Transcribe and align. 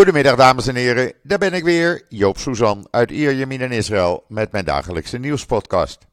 Goedemiddag 0.00 0.36
dames 0.36 0.66
en 0.66 0.74
heren, 0.74 1.12
daar 1.22 1.38
ben 1.38 1.52
ik 1.52 1.64
weer, 1.64 2.06
Joop 2.08 2.38
Suzan 2.38 2.88
uit 2.90 3.10
Ierjemien 3.10 3.60
in 3.60 3.72
Israël 3.72 4.24
met 4.28 4.52
mijn 4.52 4.64
dagelijkse 4.64 5.18
nieuwspodcast. 5.18 6.06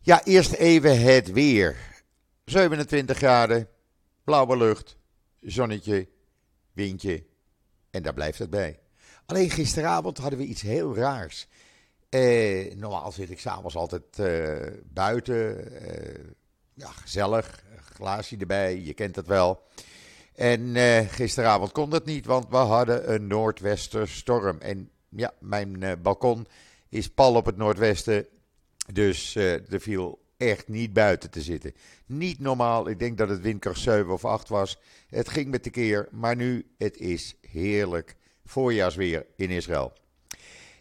Ja, 0.00 0.24
eerst 0.24 0.52
even 0.52 1.02
het 1.02 1.32
weer. 1.32 1.76
27 2.44 3.16
graden, 3.16 3.68
blauwe 4.24 4.56
lucht, 4.56 4.96
zonnetje, 5.40 6.08
windje 6.72 7.24
en 7.90 8.02
daar 8.02 8.14
blijft 8.14 8.38
het 8.38 8.50
bij. 8.50 8.78
Alleen 9.26 9.50
gisteravond 9.50 10.18
hadden 10.18 10.38
we 10.38 10.44
iets 10.44 10.62
heel 10.62 10.96
raars. 10.96 11.46
Eh, 12.08 12.74
normaal 12.74 13.12
zit 13.12 13.30
ik 13.30 13.40
s'avonds 13.40 13.76
altijd 13.76 14.18
eh, 14.18 14.72
buiten, 14.84 15.72
eh, 15.80 16.24
ja 16.74 16.88
gezellig, 16.88 17.64
glaasje 17.94 18.36
erbij, 18.36 18.80
je 18.80 18.94
kent 18.94 19.16
het 19.16 19.26
wel. 19.26 19.62
En 20.40 20.76
eh, 20.76 21.08
gisteravond 21.08 21.72
kon 21.72 21.90
dat 21.90 22.04
niet, 22.04 22.26
want 22.26 22.48
we 22.48 22.56
hadden 22.56 23.12
een 23.14 23.26
noordwesterstorm. 23.26 24.58
En 24.58 24.90
ja, 25.08 25.32
mijn 25.40 25.82
uh, 25.82 25.92
balkon 26.02 26.46
is 26.88 27.08
pal 27.08 27.34
op 27.34 27.46
het 27.46 27.56
noordwesten. 27.56 28.26
Dus 28.92 29.34
uh, 29.34 29.72
er 29.72 29.80
viel 29.80 30.22
echt 30.36 30.68
niet 30.68 30.92
buiten 30.92 31.30
te 31.30 31.42
zitten. 31.42 31.74
Niet 32.06 32.38
normaal, 32.38 32.88
ik 32.88 32.98
denk 32.98 33.18
dat 33.18 33.28
het 33.28 33.40
windkracht 33.40 33.80
7 33.80 34.12
of 34.12 34.24
8 34.24 34.48
was. 34.48 34.78
Het 35.08 35.28
ging 35.28 35.50
met 35.50 35.64
de 35.64 35.70
keer, 35.70 36.08
maar 36.10 36.36
nu, 36.36 36.66
het 36.78 36.96
is 36.96 37.36
heerlijk 37.40 38.16
voorjaarsweer 38.44 39.26
in 39.36 39.50
Israël. 39.50 39.92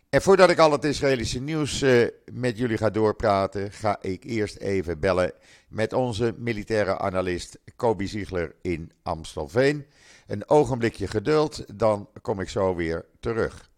En 0.10 0.22
voordat 0.22 0.50
ik 0.50 0.60
al 0.60 0.72
het 0.72 0.84
Israëlische 0.84 1.40
nieuws 1.40 1.82
uh, 1.82 2.08
met 2.32 2.58
jullie 2.58 2.78
ga 2.78 2.90
doorpraten, 2.90 3.72
ga 3.72 3.98
ik 4.02 4.24
eerst 4.24 4.58
even 4.58 5.00
bellen 5.00 5.32
met 5.68 5.94
onze 5.94 6.34
militaire 6.38 6.98
analist 6.98 7.60
Kobi 7.76 8.08
Ziegler 8.08 8.56
in 8.62 8.92
Amstelveen. 9.04 9.86
Een 10.28 10.50
ogenblikje 10.50 11.08
geduld, 11.08 11.80
dan 11.80 12.10
kom 12.22 12.40
ik 12.40 12.50
zo 12.50 12.76
weer 12.76 13.06
terug. 13.20 13.70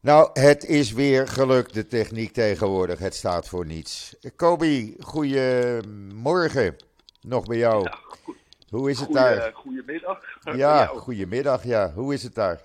Nou, 0.00 0.40
het 0.40 0.64
is 0.64 0.92
weer 0.92 1.28
gelukt, 1.28 1.74
de 1.74 1.86
techniek 1.86 2.32
tegenwoordig. 2.32 2.98
Het 2.98 3.14
staat 3.14 3.48
voor 3.48 3.66
niets. 3.66 4.16
Kobi, 4.36 4.96
goedemorgen. 5.00 6.76
Nog 7.20 7.44
bij 7.44 7.58
jou. 7.58 7.82
Ja. 7.82 7.98
Hoe 8.68 8.90
is 8.90 8.98
het 8.98 9.06
Goeie, 9.06 9.22
daar? 9.22 9.52
Goedemiddag. 9.54 10.20
Ja, 10.56 10.86
goedemiddag. 10.86 11.64
Ja, 11.64 11.92
hoe 11.92 12.14
is 12.14 12.22
het 12.22 12.34
daar? 12.34 12.60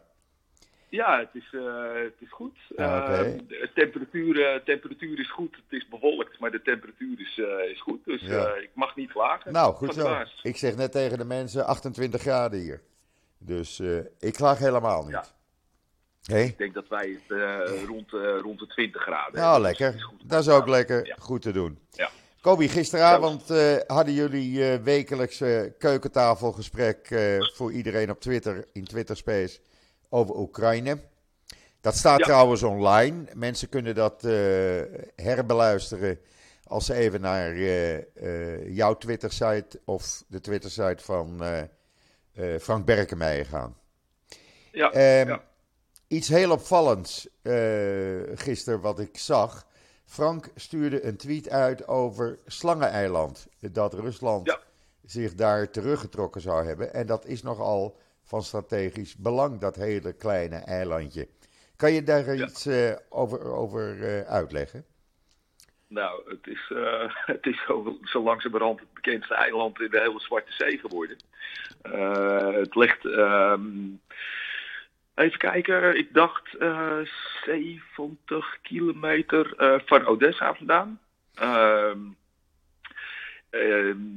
Ja, 0.89 1.19
het 1.19 1.29
is, 1.33 1.47
uh, 1.51 1.93
het 1.93 2.13
is 2.19 2.31
goed. 2.31 2.57
Okay. 2.71 3.31
uh, 3.33 3.37
de 3.47 3.69
temperatuur, 3.75 4.35
uh, 4.55 4.63
temperatuur 4.65 5.19
is 5.19 5.31
goed. 5.31 5.55
Het 5.55 5.79
is 5.81 5.87
bewolkt, 5.87 6.39
maar 6.39 6.51
de 6.51 6.61
temperatuur 6.61 7.19
is, 7.19 7.37
is 7.71 7.81
goed. 7.81 8.05
Dus 8.05 8.21
Ja. 8.21 8.53
ik 8.55 8.69
mag 8.73 8.95
niet 8.95 9.11
klagen. 9.11 9.51
Nou, 9.53 9.75
goed 9.75 9.93
zo. 9.93 10.17
Ik 10.43 10.57
zeg 10.57 10.75
net 10.75 10.91
tegen 10.91 11.17
de 11.17 11.25
mensen 11.25 11.65
28 11.65 12.21
graden 12.21 12.59
hier. 12.59 12.81
Dus 13.37 13.79
eh, 13.79 13.97
ik 14.19 14.33
klaag 14.33 14.57
helemaal 14.57 15.03
niet. 15.03 15.31
Ja. 16.21 16.35
Ik 16.35 16.57
denk 16.57 16.73
dat 16.73 16.87
wij 16.87 17.17
het 17.27 17.37
eh, 17.39 17.83
rond, 17.87 18.13
eh, 18.13 18.37
rond 18.41 18.59
de 18.59 18.67
20 18.67 19.01
graden 19.01 19.39
Nou, 19.39 19.61
lekker. 19.61 19.95
is. 19.95 20.07
Dat 20.23 20.41
is 20.41 20.49
ook 20.49 20.67
lekker. 20.67 21.05
Ja. 21.05 21.15
Goed 21.19 21.41
te 21.41 21.51
doen. 21.51 21.79
Ja. 21.91 22.09
Kobi, 22.41 22.67
gisteravond 22.67 23.49
eh, 23.49 23.75
hadden 23.87 24.13
jullie 24.13 24.71
eh 24.71 24.79
wekelijks 24.83 25.41
eh, 25.41 25.61
keukentafelgesprek 25.77 27.09
eh, 27.11 27.37
voor 27.53 27.71
iedereen 27.71 28.09
op 28.09 28.19
Twitter, 28.19 28.65
in 28.73 28.83
Twitter 28.85 29.17
Space, 29.17 29.59
over 30.09 30.35
Oekraïne. 30.35 30.99
Dat 31.81 31.95
staat 31.95 32.19
Ja. 32.19 32.25
trouwens 32.25 32.63
online. 32.63 33.23
Mensen 33.33 33.69
kunnen 33.69 33.95
dat 33.95 34.23
eh, 34.23 34.31
herbeluisteren 35.15 36.19
als 36.63 36.85
ze 36.85 36.93
even 36.93 37.21
naar 37.21 37.51
eh, 37.51 37.95
eh, 37.97 38.75
jouw 38.75 38.97
Twitter-site 38.97 39.79
of 39.85 40.23
de 40.27 40.41
Twitter-site 40.41 41.03
van 41.03 41.41
Frank 42.59 42.85
Berkemeijer 42.85 43.45
gaan. 43.45 43.77
Ja, 44.71 44.91
Ehm, 44.91 45.27
ja. 45.27 45.43
Iets 46.07 46.27
heel 46.27 46.51
opvallends 46.51 47.27
gisteren 48.35 48.81
wat 48.81 48.99
ik 48.99 49.17
zag. 49.17 49.67
Frank 50.05 50.49
stuurde 50.55 51.03
een 51.05 51.17
tweet 51.17 51.49
uit 51.49 51.87
over 51.87 52.39
Slangeneiland. 52.45 53.47
Dat 53.59 53.93
Rusland 53.93 54.45
Ja. 54.47 54.59
zich 55.05 55.35
daar 55.35 55.69
teruggetrokken 55.69 56.41
zou 56.41 56.65
hebben. 56.65 56.93
En 56.93 57.05
dat 57.07 57.25
is 57.25 57.41
nogal 57.41 57.97
van 58.29 58.43
strategisch 58.43 59.15
belang, 59.17 59.59
dat 59.59 59.75
hele 59.75 60.13
kleine 60.13 60.55
eilandje. 60.55 61.27
Kan 61.75 61.91
je 61.91 62.03
daar 62.03 62.35
Ja. 62.35 62.45
iets 62.45 62.65
eh, 62.65 62.95
over, 63.09 63.43
over 63.53 64.03
eh, 64.03 64.21
uitleggen? 64.21 64.85
Nou, 65.87 66.21
het 66.29 66.47
is, 66.47 66.71
eh, 66.75 67.09
het 67.35 67.45
is 67.45 67.63
zo, 67.67 67.97
zo 68.03 68.23
langzamerhand 68.23 68.79
het 68.79 68.93
bekendste 68.93 69.33
eiland 69.33 69.81
in 69.81 69.89
de 69.89 69.99
hele 69.99 70.19
Zwarte 70.19 70.51
Zee 70.51 70.77
geworden. 70.77 71.17
Het 72.61 72.75
ligt, 72.75 73.05
ehm, 73.05 73.67
even 75.15 75.37
kijken, 75.37 75.97
ik 75.97 76.13
dacht 76.13 76.55
eh 76.57 76.99
70 77.45 78.57
kilometer 78.61 79.53
van 79.85 80.05
Odessa 80.05 80.53
vandaan. 80.53 80.99
Ehm, 81.33 81.99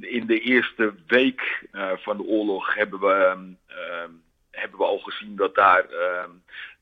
in 0.01 0.25
de 0.27 0.41
eerste 0.41 0.95
week 1.07 1.67
eh, 1.73 1.91
van 1.97 2.17
de 2.17 2.23
oorlog 2.23 2.75
hebben 2.75 3.01
we, 3.01 3.13
ehm, 3.13 3.45
ehm, 3.67 4.11
hebben 4.51 4.79
we 4.79 4.85
al 4.85 4.99
gezien 4.99 5.37
dat 5.37 5.55
daar 5.55 5.85
ehm, 5.85 6.31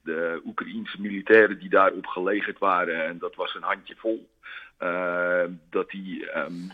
de 0.03 0.41
Oekraïense 0.44 1.00
militairen 1.00 1.59
die 1.59 1.69
daarop 1.69 2.06
gelegerd 2.06 2.59
waren, 2.59 3.05
en 3.05 3.19
dat 3.19 3.34
was 3.34 3.55
een 3.55 3.62
handjevol. 3.62 4.28
Uh, 4.83 5.44
dat 5.71 5.91
die 5.91 6.28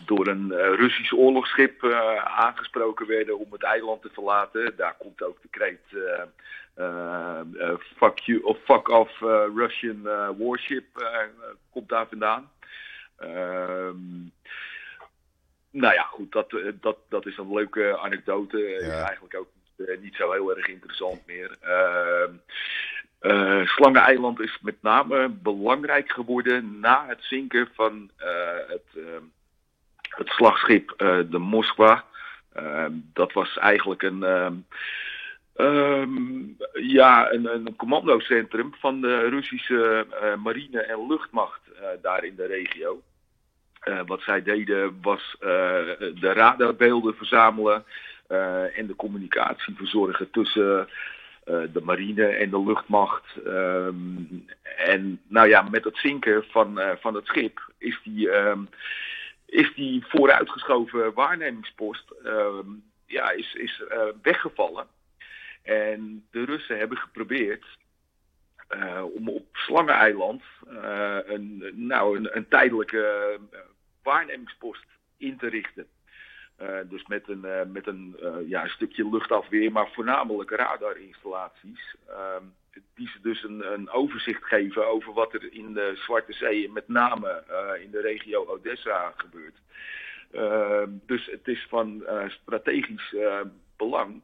door 0.05 0.27
een 0.27 0.47
uh, 0.51 0.75
Russisch 0.75 1.11
oorlogsschip 1.13 1.83
aangesproken 2.23 3.07
werden 3.07 3.39
om 3.39 3.51
het 3.51 3.63
eiland 3.63 4.01
te 4.01 4.09
verlaten. 4.13 4.73
Daar 4.75 4.95
komt 4.97 5.23
ook 5.23 5.41
de 5.41 5.47
kreet 5.49 5.79
fuck 7.97 8.19
you 8.19 8.43
of 8.43 8.57
fuck 8.63 8.89
off 8.89 9.19
Russian 9.55 10.01
warship 10.37 10.85
komt 11.71 11.89
daar 11.89 12.07
vandaan. 12.07 12.51
Nou 15.77 15.93
ja, 15.93 16.03
goed, 16.03 16.31
dat, 16.31 16.55
dat, 16.81 16.97
dat 17.09 17.25
is 17.25 17.37
een 17.37 17.53
leuke 17.53 17.99
anekdote. 17.99 18.57
Ja. 18.57 18.77
Is 18.77 18.87
eigenlijk 18.87 19.35
ook 19.35 19.47
niet 20.01 20.15
zo 20.15 20.31
heel 20.31 20.55
erg 20.55 20.67
interessant 20.67 21.25
meer. 21.25 21.57
Ehm, 21.59 22.31
uh, 23.21 23.67
Slangeneiland 23.67 24.39
is 24.39 24.59
met 24.61 24.81
name 24.81 25.29
belangrijk 25.29 26.11
geworden 26.11 26.79
na 26.79 27.05
het 27.07 27.23
zinken 27.23 27.69
van 27.73 28.11
uh, 28.19 28.27
het, 28.67 28.85
uh, 28.95 29.03
het 30.01 30.27
slagschip 30.27 30.93
de 31.29 31.37
Moskwa. 31.37 32.05
Ehm, 32.53 32.91
dat 33.13 33.33
was 33.33 33.57
eigenlijk 33.57 34.01
een, 34.01 34.23
um, 35.55 36.57
ja, 36.73 37.31
een, 37.31 37.45
een 37.45 37.75
commandocentrum 37.75 38.73
van 38.79 39.01
de 39.01 39.29
Russische 39.29 40.07
marine 40.43 40.81
en 40.81 41.07
luchtmacht 41.07 41.61
daar 42.01 42.23
in 42.23 42.35
de 42.35 42.45
regio. 42.45 43.01
Wat 44.05 44.21
zij 44.21 44.43
deden 44.43 44.97
was 45.01 45.35
de 45.39 46.31
radarbeelden 46.33 47.15
verzamelen 47.15 47.83
en 48.75 48.87
de 48.87 48.95
communicatie 48.95 49.75
verzorgen 49.75 50.29
tussen 50.29 50.87
de 51.45 51.81
marine 51.83 52.25
en 52.25 52.49
de 52.49 52.63
luchtmacht. 52.63 53.25
Um, 53.45 54.45
en 54.77 55.21
nou 55.27 55.47
ja, 55.47 55.61
met 55.61 55.83
het 55.83 55.97
zinken 55.97 56.43
van, 56.49 56.79
van 56.99 57.15
het 57.15 57.25
schip 57.25 57.71
is 57.77 57.99
die, 58.03 58.29
um, 58.29 58.69
is 59.45 59.73
die 59.75 60.05
vooruitgeschoven 60.07 61.13
waarnemingspost 61.13 62.13
um, 62.25 62.83
ja, 63.05 63.31
is, 63.31 63.53
is 63.53 63.83
weggevallen. 64.21 64.87
En 65.63 66.25
de 66.31 66.45
Russen 66.45 66.77
hebben 66.77 66.97
geprobeerd 66.97 67.65
om 69.13 69.29
op 69.29 69.45
Slangeneiland 69.51 70.43
een, 71.25 71.71
nou, 71.73 72.17
een, 72.17 72.37
een 72.37 72.47
tijdelijke 72.47 73.39
waarnemingspost 74.03 74.85
in 75.17 75.37
te 75.37 75.47
richten. 75.47 75.87
Dus 76.89 77.05
met 77.07 77.27
een, 77.27 77.71
met 77.71 77.87
een 77.87 78.17
ja, 78.47 78.67
stukje 78.67 79.09
luchtafweer, 79.09 79.71
maar 79.71 79.89
voornamelijk 79.91 80.51
radarinstallaties. 80.51 81.95
die 82.95 83.09
ze 83.09 83.21
dus 83.21 83.43
een, 83.43 83.73
een, 83.73 83.89
overzicht 83.89 84.43
geven 84.43 84.87
over 84.87 85.13
wat 85.13 85.33
er 85.33 85.53
in 85.53 85.73
de 85.73 85.91
Zwarte 85.95 86.33
Zee 86.33 86.71
met 86.71 86.87
name 86.87 87.43
in 87.83 87.91
de 87.91 88.01
regio 88.01 88.45
Odessa 88.45 89.13
gebeurt. 89.17 89.57
dus 91.05 91.25
het 91.25 91.47
is 91.47 91.65
van 91.69 92.03
strategisch 92.27 93.15
belang 93.77 94.23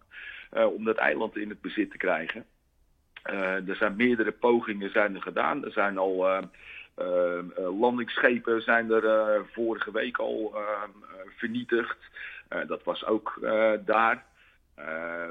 om 0.51 0.84
dat 0.84 0.98
eiland 0.98 1.38
in 1.38 1.50
het 1.50 1.62
bezit 1.62 1.92
te 1.92 1.98
krijgen. 1.98 2.45
Er 3.24 3.75
zijn 3.75 3.96
meerdere 3.96 4.31
pogingen 4.31 4.92
zijn 4.92 5.16
er 5.16 5.22
gedaan. 5.22 5.66
Er 5.66 5.72
zijn 5.72 5.98
al 5.98 6.50
landingsschepen 7.80 8.62
zijn 8.62 8.92
er 8.92 9.46
vorige 9.52 9.92
week 9.92 10.18
al 10.18 10.56
vernietigd. 11.38 11.98
Dat 12.68 12.84
was 12.84 13.06
ook 13.06 13.40
daar. 13.86 14.25
Uh, 14.80 15.30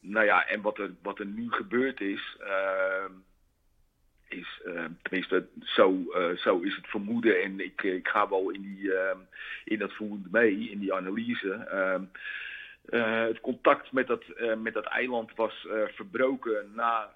nou 0.00 0.24
ja, 0.26 0.46
en 0.46 0.60
wat 0.60 0.78
er, 0.78 0.90
wat 1.02 1.18
er 1.18 1.26
nu 1.26 1.50
gebeurd 1.50 2.00
is, 2.00 2.36
is 4.28 4.62
tenminste, 5.02 5.46
zo, 5.60 6.04
zo 6.36 6.58
is 6.58 6.76
het 6.76 6.86
vermoeden. 6.86 7.42
En 7.42 7.60
ik, 7.60 7.82
ik 7.82 8.08
ga 8.08 8.28
wel 8.28 8.50
in, 8.50 8.62
die, 8.62 8.92
in 9.64 9.78
dat 9.78 9.92
vermoeden 9.92 10.28
mee, 10.30 10.70
in 10.70 10.78
die 10.78 10.94
analyse. 10.94 11.66
Het 12.90 13.40
contact 13.40 13.92
met 13.92 14.06
dat, 14.06 14.24
met 14.58 14.74
dat 14.74 14.84
eiland 14.84 15.34
was 15.34 15.66
verbroken 15.94 16.72
na 16.74 17.10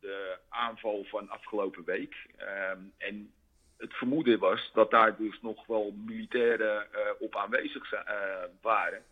de 0.00 0.38
aanval 0.48 1.04
van 1.04 1.28
afgelopen 1.28 1.84
week. 1.84 2.16
Ehm, 2.36 2.78
en 2.98 3.32
het 3.76 3.94
vermoeden 3.94 4.38
was 4.38 4.70
dat 4.74 4.90
daar 4.90 5.16
dus 5.16 5.40
nog 5.42 5.66
wel 5.66 5.94
militairen 6.06 6.86
op 7.18 7.36
aanwezig 7.36 7.90
waren, 8.60 9.02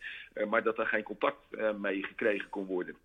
maar 0.49 0.63
dat 0.63 0.79
er 0.79 0.87
geen 0.87 1.03
contact 1.03 1.57
mee 1.79 2.03
gekregen 2.03 2.49
kon 2.49 2.67
worden. 2.67 2.97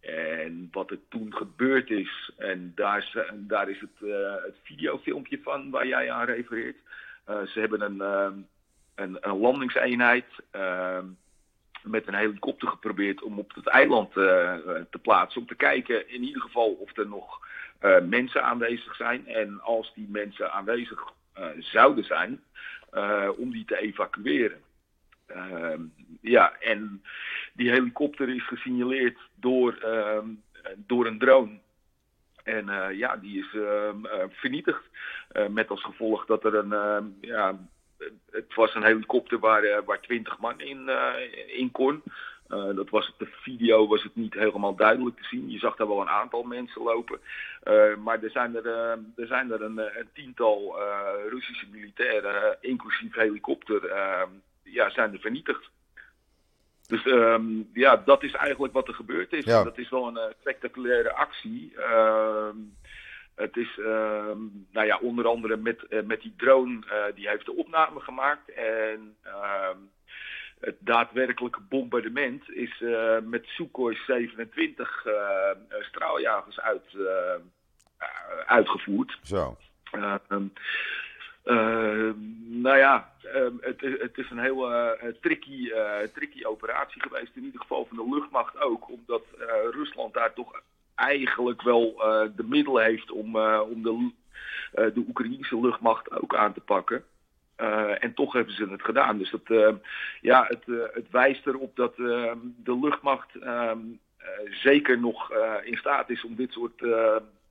En 0.00 0.68
wat 0.72 0.90
er 0.90 0.98
toen 1.08 1.34
gebeurd 1.34 1.90
is, 1.90 2.32
en 2.36 2.72
daar, 2.74 3.32
daar 3.34 3.68
is 3.68 3.80
het, 3.80 4.10
het 4.44 4.56
videofilmpje 4.62 5.40
van 5.42 5.70
waar 5.70 5.86
jij 5.86 6.10
aan 6.10 6.26
refereert. 6.26 6.76
Ze 7.26 7.60
hebben 7.60 7.80
een, 7.80 7.96
uh, 7.96 8.44
een, 8.94 9.16
een, 9.20 9.38
landingseenheid 9.38 10.24
ehm, 10.50 11.06
met 11.82 12.06
een 12.06 12.14
helikopter 12.14 12.68
geprobeerd 12.68 13.22
om 13.22 13.38
op 13.38 13.54
het 13.54 13.66
eiland 13.66 14.12
te 14.12 14.98
plaatsen. 15.02 15.40
Om 15.40 15.46
te 15.46 15.54
kijken 15.54 16.08
in 16.08 16.22
ieder 16.22 16.42
geval 16.42 16.72
of 16.72 16.96
er 16.96 17.08
nog 17.08 17.40
mensen 18.08 18.44
aanwezig 18.44 18.96
zijn. 18.96 19.26
En 19.26 19.60
als 19.60 19.92
die 19.94 20.08
mensen 20.10 20.52
aanwezig 20.52 21.12
zouden 21.58 22.04
zijn, 22.04 22.42
om 23.36 23.52
die 23.52 23.64
te 23.64 23.78
evacueren. 23.78 24.60
Ehm, 25.26 25.80
ja, 26.20 26.56
en 26.60 27.02
die 27.52 27.70
helikopter 27.70 28.28
is 28.28 28.46
gesignaleerd 28.46 29.18
door, 29.34 29.74
ehm, 29.74 30.26
door 30.76 31.06
een 31.06 31.18
drone. 31.18 31.58
En 32.44 32.96
ja, 32.96 33.16
die 33.16 33.38
is 33.38 33.54
ehm, 33.54 34.04
eh, 34.04 34.24
vernietigd. 34.30 34.82
Met 35.48 35.68
als 35.68 35.84
gevolg 35.84 36.26
dat 36.26 36.44
er 36.44 36.54
een. 36.54 37.16
ja, 37.20 37.58
het 38.30 38.54
was 38.54 38.74
een 38.74 38.84
helikopter 38.84 39.38
waar, 39.38 39.84
waar 39.84 40.00
20 40.00 40.38
man 40.38 40.60
in, 40.60 40.90
in 41.46 41.70
kon. 41.70 42.02
dat 42.48 42.90
was 42.90 43.08
op 43.08 43.18
de 43.18 43.28
video 43.30 43.86
was 43.86 44.02
het 44.02 44.16
niet 44.16 44.34
helemaal 44.34 44.74
duidelijk 44.74 45.16
te 45.16 45.24
zien. 45.24 45.50
Je 45.50 45.58
zag 45.58 45.76
daar 45.76 45.88
wel 45.88 46.00
een 46.00 46.08
aantal 46.08 46.42
mensen 46.42 46.82
lopen. 46.82 47.20
maar 48.02 48.22
er 48.22 48.30
zijn 48.30 48.56
er, 48.56 48.66
er, 49.16 49.26
zijn 49.26 49.50
er 49.52 49.62
een, 49.62 49.78
een 49.78 50.08
tiental 50.12 50.76
Russische 51.28 51.66
militairen, 51.70 52.56
inclusief 52.60 53.14
helikopter, 53.14 53.88
ja, 54.62 54.90
zijn 54.90 55.12
er 55.12 55.20
vernietigd. 55.20 55.70
Dus 56.86 57.06
um, 57.06 57.70
ja, 57.72 57.96
dat 57.96 58.22
is 58.22 58.32
eigenlijk 58.32 58.72
wat 58.72 58.88
er 58.88 58.94
gebeurd 58.94 59.32
is. 59.32 59.44
Dat 59.44 59.78
is 59.78 59.90
wel 59.90 60.06
een 60.06 60.32
spectaculaire 60.40 61.12
actie. 61.12 61.72
Uh, 63.36 63.44
het 63.44 63.56
is, 63.56 63.76
uh, 63.76 63.86
nou 64.72 64.86
ja, 64.86 64.98
onder 65.02 65.26
andere 65.26 65.56
met, 65.56 65.84
uh, 65.88 66.02
met 66.02 66.20
die 66.20 66.34
drone, 66.36 67.12
die 67.14 67.28
heeft 67.28 67.44
de 67.46 67.56
opname 67.56 68.00
gemaakt. 68.00 68.52
En 68.54 69.16
ehm, 69.22 69.76
het 70.60 70.76
daadwerkelijke 70.78 71.60
bombardement 71.60 72.50
is 72.50 72.82
met 73.22 73.46
Sukhoi 73.46 73.96
27 74.06 75.06
straaljagers 75.80 76.60
uit, 76.60 76.96
uitgevoerd. 78.46 79.18
Zo. 79.22 79.56
Uh, 81.44 82.10
nou 82.62 82.76
ja, 82.76 83.12
uh, 83.24 83.46
het, 83.60 83.80
het, 83.80 84.18
is 84.18 84.30
een 84.30 84.38
heel 84.38 84.72
uh, 84.72 84.90
tricky, 85.20 85.70
eh, 85.70 86.08
tricky 86.14 86.44
operatie 86.44 87.02
geweest. 87.02 87.36
In 87.36 87.44
ieder 87.44 87.60
geval 87.60 87.84
van 87.84 87.96
de 87.96 88.14
luchtmacht 88.14 88.60
ook. 88.60 88.90
Omdat 88.90 89.22
Rusland 89.70 90.14
daar 90.14 90.32
toch 90.32 90.62
eigenlijk 91.02 91.62
wel 91.62 91.94
de 92.36 92.44
middelen 92.44 92.84
heeft 92.84 93.10
om, 93.10 93.36
om 93.60 93.82
de, 93.82 94.10
de 94.72 95.04
Oekraïnse 95.08 95.60
luchtmacht 95.60 96.10
ook 96.22 96.36
aan 96.36 96.52
te 96.52 96.60
pakken. 96.60 97.04
en 97.98 98.14
toch 98.14 98.32
hebben 98.32 98.54
ze 98.54 98.66
het 98.66 98.82
gedaan. 98.82 99.18
Dus 99.18 99.30
dat, 99.30 99.76
ja, 100.20 100.44
het, 100.48 100.92
het 100.92 101.10
wijst 101.10 101.46
erop 101.46 101.76
dat 101.76 101.96
de 101.96 102.78
luchtmacht 102.80 103.36
ehm, 103.36 103.78
zeker 104.50 104.98
nog 104.98 105.32
in 105.62 105.76
staat 105.76 106.10
is 106.10 106.24
om 106.24 106.34
dit 106.34 106.52
soort 106.52 106.82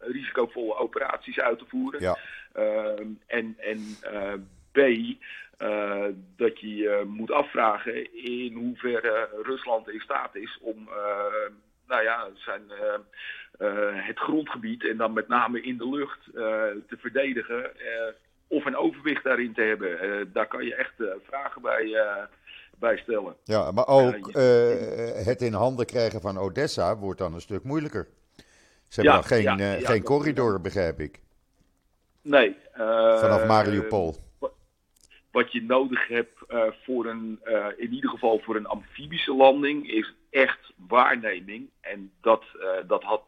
risicovolle 0.01 0.75
operaties 0.75 1.39
uit 1.39 1.59
te 1.59 1.65
voeren. 1.67 2.01
Ja. 2.01 2.17
Ehm, 2.53 3.07
en 3.27 3.55
en 3.57 3.79
eh, 4.01 4.33
B, 4.71 4.77
dat 6.35 6.59
je 6.59 6.75
je 6.75 7.03
moet 7.07 7.31
afvragen 7.31 8.23
in 8.23 8.53
hoeverre 8.53 9.29
Rusland 9.43 9.89
in 9.89 9.99
staat 9.99 10.35
is 10.35 10.57
om 10.61 10.89
nou 11.91 12.03
ja, 12.03 12.27
zijn, 12.35 12.61
het 14.05 14.19
grondgebied 14.19 14.87
en 14.87 14.97
dan 14.97 15.13
met 15.13 15.27
name 15.27 15.61
in 15.61 15.77
de 15.77 15.89
lucht 15.89 16.19
te 16.87 16.97
verdedigen. 16.97 17.71
of 18.47 18.65
een 18.65 18.75
overwicht 18.75 19.23
daarin 19.23 19.53
te 19.53 19.61
hebben. 19.61 20.29
daar 20.33 20.47
kan 20.47 20.65
je 20.65 20.75
echt 20.75 20.93
vragen 21.23 21.61
bij, 21.61 21.97
bij 22.79 22.97
stellen. 22.97 23.35
Ja, 23.43 23.71
maar 23.71 23.87
ook 23.87 24.31
het 25.25 25.41
in 25.41 25.53
handen 25.53 25.85
krijgen 25.85 26.21
van 26.21 26.37
Odessa 26.37 26.97
wordt 26.97 27.19
dan 27.19 27.33
een 27.33 27.41
stuk 27.41 27.63
moeilijker. 27.63 28.07
Ze 28.87 29.01
hebben 29.01 29.21
ja, 29.21 29.27
geen, 29.27 29.79
ja, 29.79 29.87
geen 29.87 30.03
corridor, 30.03 30.61
begrijp 30.61 30.99
ik. 30.99 31.19
Nee. 32.21 32.57
Vanaf 33.19 33.45
Mariupol. 33.45 34.15
Wat 35.31 35.51
je 35.51 35.63
nodig 35.63 36.07
hebt 36.07 36.39
uh, 36.49 36.63
voor 36.83 37.05
een, 37.05 37.39
uh, 37.45 37.65
in 37.77 37.93
ieder 37.93 38.09
geval 38.09 38.39
voor 38.39 38.55
een 38.55 38.65
amfibische 38.65 39.33
landing, 39.33 39.91
is 39.91 40.13
echt 40.29 40.73
waarneming. 40.87 41.69
En 41.81 42.11
dat, 42.21 42.43
uh, 42.55 42.69
dat 42.87 43.03
had 43.03 43.23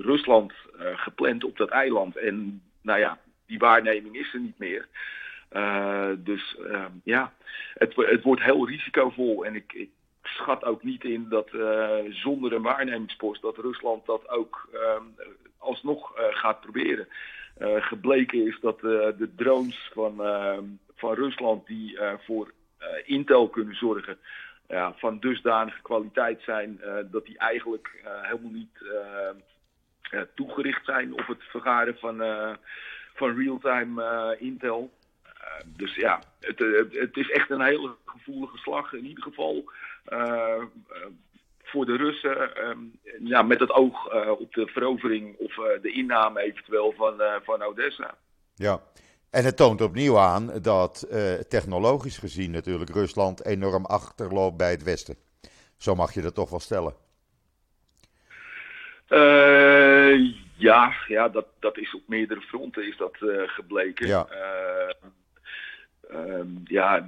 Rusland 0.00 0.52
gepland 0.94 1.44
op 1.44 1.56
dat 1.56 1.68
eiland. 1.68 2.16
En 2.16 2.62
nou 2.82 2.98
ja, 2.98 3.18
die 3.46 3.58
waarneming 3.58 4.16
is 4.16 4.34
er 4.34 4.40
niet 4.40 4.58
meer. 4.58 4.88
dus 6.18 6.56
ja, 7.04 7.32
het, 7.74 7.96
het 7.96 8.22
wordt 8.22 8.42
heel 8.42 8.68
risicovol. 8.68 9.44
En 9.44 9.54
ik, 9.54 9.72
ik 9.72 9.90
schat 10.22 10.64
ook 10.64 10.82
niet 10.82 11.04
in 11.04 11.28
dat 11.28 11.50
zonder 12.10 12.52
een 12.52 12.62
waarnemingspost 12.62 13.42
dat 13.42 13.58
Rusland 13.58 14.06
dat 14.06 14.28
ook 14.28 14.68
alsnog 15.58 16.12
gaat 16.30 16.60
proberen. 16.60 17.08
Eh, 17.58 17.82
gebleken 17.82 18.46
is 18.46 18.58
dat 18.60 18.76
eh, 18.76 18.82
de 19.18 19.30
drones 19.36 19.90
van, 19.92 20.24
ehm, 20.24 20.64
van 20.96 21.14
Rusland 21.14 21.66
die 21.66 21.98
eh, 21.98 22.12
voor 22.18 22.52
Intel 23.04 23.48
kunnen 23.48 23.74
zorgen, 23.76 24.18
van 24.96 25.18
dusdanige 25.18 25.82
kwaliteit 25.82 26.42
zijn 26.42 26.80
dat 27.10 27.26
die 27.26 27.38
eigenlijk 27.38 28.02
helemaal 28.04 28.50
niet 28.50 28.84
toegericht 30.34 30.84
zijn 30.84 31.12
op 31.12 31.26
het 31.26 31.42
vergaren 31.42 31.98
van, 31.98 32.16
van 33.14 33.36
real-time 33.36 34.36
Intel. 34.38 34.90
dus 35.66 35.94
ja, 35.94 36.22
het, 36.40 36.58
het, 36.90 37.16
is 37.16 37.30
echt 37.30 37.50
een 37.50 37.60
hele 37.60 37.94
gevoelige 38.04 38.56
slag. 38.56 38.92
In 38.92 39.06
ieder 39.06 39.22
geval 39.22 39.64
voor 41.66 41.86
de 41.86 41.96
Russen 41.96 42.56
ehm, 42.56 42.78
ja, 43.18 43.42
met 43.42 43.60
het 43.60 43.70
oog 43.70 44.12
uh, 44.12 44.30
op 44.30 44.54
de 44.54 44.66
verovering 44.66 45.36
of 45.38 45.56
uh, 45.56 45.64
de 45.82 45.92
inname 45.92 46.40
eventueel 46.40 46.92
van, 46.96 47.20
uh, 47.20 47.34
van 47.42 47.62
Odessa. 47.62 48.14
Ja, 48.54 48.82
en 49.30 49.44
het 49.44 49.56
toont 49.56 49.80
opnieuw 49.80 50.18
aan 50.18 50.50
dat 50.62 51.06
technologisch 51.48 52.18
gezien 52.18 52.50
natuurlijk 52.50 52.90
Rusland 52.90 53.44
enorm 53.44 53.84
achterloopt 53.84 54.56
bij 54.56 54.70
het 54.70 54.82
Westen. 54.82 55.16
Zo 55.76 55.94
mag 55.94 56.14
je 56.14 56.20
dat 56.20 56.34
toch 56.34 56.50
wel 56.50 56.60
stellen. 56.60 56.94
ja, 60.56 60.92
ja 61.08 61.28
dat, 61.28 61.46
dat 61.60 61.78
is 61.78 61.94
op 61.94 62.02
meerdere 62.06 62.40
fronten 62.40 62.86
is 62.88 62.96
dat 62.96 63.16
gebleken. 63.46 64.06
Ja. 64.06 64.26
Ehm, 66.10 66.48
ja, 66.64 67.06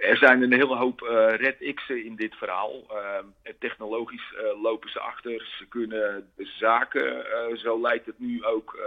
er 0.00 0.16
zijn 0.16 0.42
een 0.42 0.52
hele 0.52 0.76
hoop 0.76 1.02
uh, 1.02 1.34
red 1.36 1.74
X'en 1.74 2.04
in 2.04 2.16
dit 2.16 2.34
verhaal. 2.34 2.84
Uh, 2.90 3.52
technologisch 3.58 4.34
uh, 4.34 4.62
lopen 4.62 4.90
ze 4.90 5.00
achter. 5.00 5.54
Ze 5.58 5.66
kunnen 5.68 6.30
zaken, 6.36 7.32
eh, 7.32 7.56
zo 7.56 7.80
lijkt 7.80 8.06
het 8.06 8.18
nu 8.18 8.44
ook, 8.44 8.78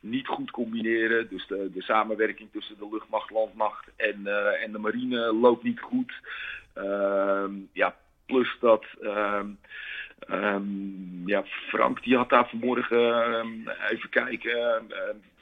niet 0.00 0.26
goed 0.26 0.50
combineren. 0.50 1.28
Dus 1.28 1.46
de, 1.46 1.70
de 1.72 1.82
samenwerking 1.82 2.48
tussen 2.52 2.78
de 2.78 2.88
luchtmacht, 2.90 3.30
landmacht 3.30 3.86
en, 3.96 4.26
en 4.62 4.72
de 4.72 4.78
marine 4.78 5.32
loopt 5.34 5.62
niet 5.62 5.80
goed. 5.80 6.12
Ehm, 6.74 7.52
ja, 7.72 7.96
plus 8.26 8.56
dat. 8.60 8.84
Ja, 11.24 11.44
Frank 11.68 12.02
die 12.02 12.16
had 12.16 12.28
daar 12.28 12.48
vanmorgen, 12.48 13.68
even 13.90 14.08
kijken, 14.08 14.86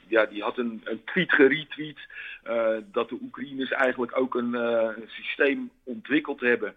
ja, 0.09 0.25
die 0.25 0.43
had 0.43 0.57
een, 0.57 0.81
een 0.83 1.03
tweet 1.03 1.31
geretweet 1.31 1.99
uh, 2.47 2.77
dat 2.91 3.09
de 3.09 3.17
Oekraïners 3.21 3.71
eigenlijk 3.71 4.17
ook 4.17 4.35
een 4.35 4.53
uh, 4.53 4.89
systeem 5.07 5.71
ontwikkeld 5.83 6.39
hebben. 6.39 6.75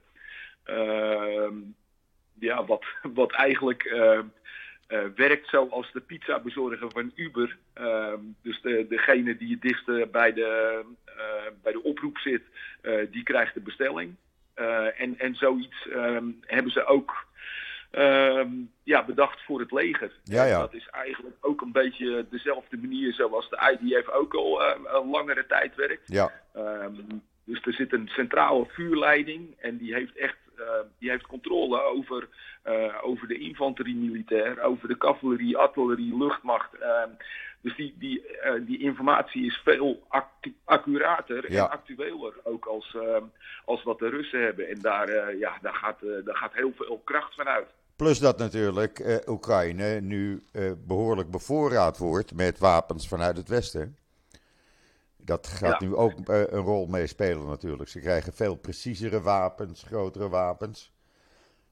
Uh, 0.67 1.51
ja, 2.39 2.65
wat, 2.65 2.85
wat 3.15 3.33
eigenlijk 3.33 3.85
ehm, 3.85 4.27
eh, 4.87 5.05
werkt 5.15 5.49
zoals 5.49 5.93
de 5.93 6.01
pizza 6.01 6.41
bezorger 6.41 6.91
van 6.91 7.13
Uber. 7.15 7.57
Ehm, 7.75 8.21
dus 8.43 8.61
de, 8.61 8.87
degene 8.89 9.37
die 9.37 9.51
het 9.51 9.63
dichtst 9.63 10.11
bij 10.11 10.33
de, 10.33 10.85
bij 11.63 11.73
de 11.73 11.83
oproep 11.83 12.19
zit, 12.19 12.43
die 13.11 13.23
krijgt 13.23 13.55
de 13.55 13.61
bestelling. 13.61 14.15
en, 14.97 15.19
en 15.19 15.35
zoiets 15.35 15.89
hebben 16.41 16.73
ze 16.73 16.85
ook 16.85 17.27
ja, 18.83 19.05
bedacht 19.05 19.45
voor 19.45 19.61
het 19.61 19.73
leger. 19.73 20.13
Ja, 20.25 20.45
ja. 20.45 20.59
Dat 20.59 20.75
is 20.75 20.89
eigenlijk 20.91 21.37
ook 21.41 21.61
een 21.61 21.73
beetje 21.73 22.27
dezelfde 22.31 22.77
manier 22.77 23.13
zoals 23.13 23.49
de 23.49 23.79
IDF 23.81 24.09
ook 24.09 24.35
al 24.35 24.63
uh, 24.63 24.75
een 24.85 25.11
langere 25.11 25.47
tijd 25.47 25.75
werkt. 25.75 26.03
Ja. 26.07 26.33
Uh, 26.57 26.87
dus 27.45 27.63
er 27.65 27.73
zit 27.73 27.93
een 27.93 28.09
centrale 28.09 28.67
vuurleiding 28.69 29.55
en 29.61 29.77
die 29.77 29.95
heeft 29.95 30.17
echt 30.17 30.37
die 30.99 31.11
heeft 31.11 31.27
controle 31.27 31.83
over, 31.83 32.29
over 33.03 33.29
de 33.29 33.39
infanterie 33.39 33.95
militair, 33.95 34.61
over 34.61 34.89
de 34.89 34.99
cavalerie, 34.99 35.57
artillerie, 35.57 36.19
luchtmacht. 36.19 36.75
Ehm, 36.75 37.11
dus 37.61 37.77
die, 37.77 37.95
die, 37.99 38.27
die 38.61 38.79
informatie 38.79 39.47
is 39.47 39.61
veel 39.65 40.07
accurater 40.65 41.45
en 41.45 41.71
actueler 41.71 42.33
ook 42.43 42.67
als, 42.67 42.95
ehm, 42.95 43.25
als 43.65 43.83
wat 43.83 43.99
de 43.99 44.09
Russen 44.09 44.43
hebben. 44.43 44.69
En 44.69 44.81
daar, 44.81 45.37
ja, 45.37 45.59
daar, 45.63 45.75
gaat, 45.75 45.99
daar 46.25 46.37
gaat 46.37 46.55
heel 46.55 46.73
veel 46.77 47.01
kracht 47.05 47.35
van 47.35 47.47
uit. 47.49 47.69
Plus 47.97 48.19
dat 48.19 48.39
natuurlijk 48.39 48.99
uh, 48.99 49.17
Oekraïne 49.27 50.01
nu 50.01 50.43
uh, 50.53 50.73
behoorlijk 50.87 51.31
bevoorraad 51.31 51.99
wordt 51.99 52.35
met 52.35 52.59
wapens 52.59 53.09
vanuit 53.09 53.37
het 53.37 53.49
Westen. 53.49 53.97
Dat 55.17 55.47
gaat 55.47 55.81
nu 55.81 55.95
ook 55.95 56.13
uh, 56.13 56.17
een 56.27 56.61
rol 56.61 56.87
mee 56.87 57.07
spelen 57.07 57.47
natuurlijk. 57.47 57.89
Ze 57.89 58.01
krijgen 58.01 58.33
veel 58.33 58.57
preciezere 58.57 59.21
wapens, 59.21 59.83
grotere 59.83 60.29
wapens. 60.29 60.93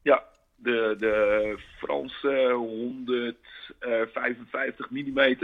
Ja, 0.02 0.24
de, 0.56 0.96
de 0.98 1.58
Franse 1.78 2.52
155 2.52 4.90
mm 4.90 5.36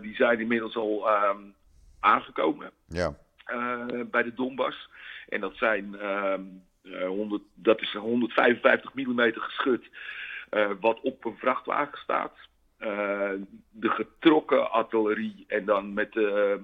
die 0.00 0.14
zijn 0.14 0.40
inmiddels 0.40 0.76
al 0.76 1.08
um, 1.08 1.54
aangekomen 2.00 2.70
ja. 2.86 3.16
bij 4.10 4.22
de 4.22 4.34
Donbass. 4.34 4.90
En 5.28 5.40
dat 5.40 5.56
zijn 5.56 6.06
um, 6.06 6.62
100, 6.90 7.42
dat 7.54 7.80
is 7.80 7.92
155 7.92 8.94
mm 8.94 9.32
geschut 9.34 9.88
uh, 10.50 10.70
wat 10.80 11.00
op 11.00 11.24
een 11.24 11.36
vrachtwagen 11.36 11.98
staat. 11.98 12.32
Uh, 12.80 13.30
de 13.70 13.88
getrokken 13.88 14.70
artillerie 14.70 15.44
en 15.48 15.64
dan 15.64 15.92
met, 15.92 16.14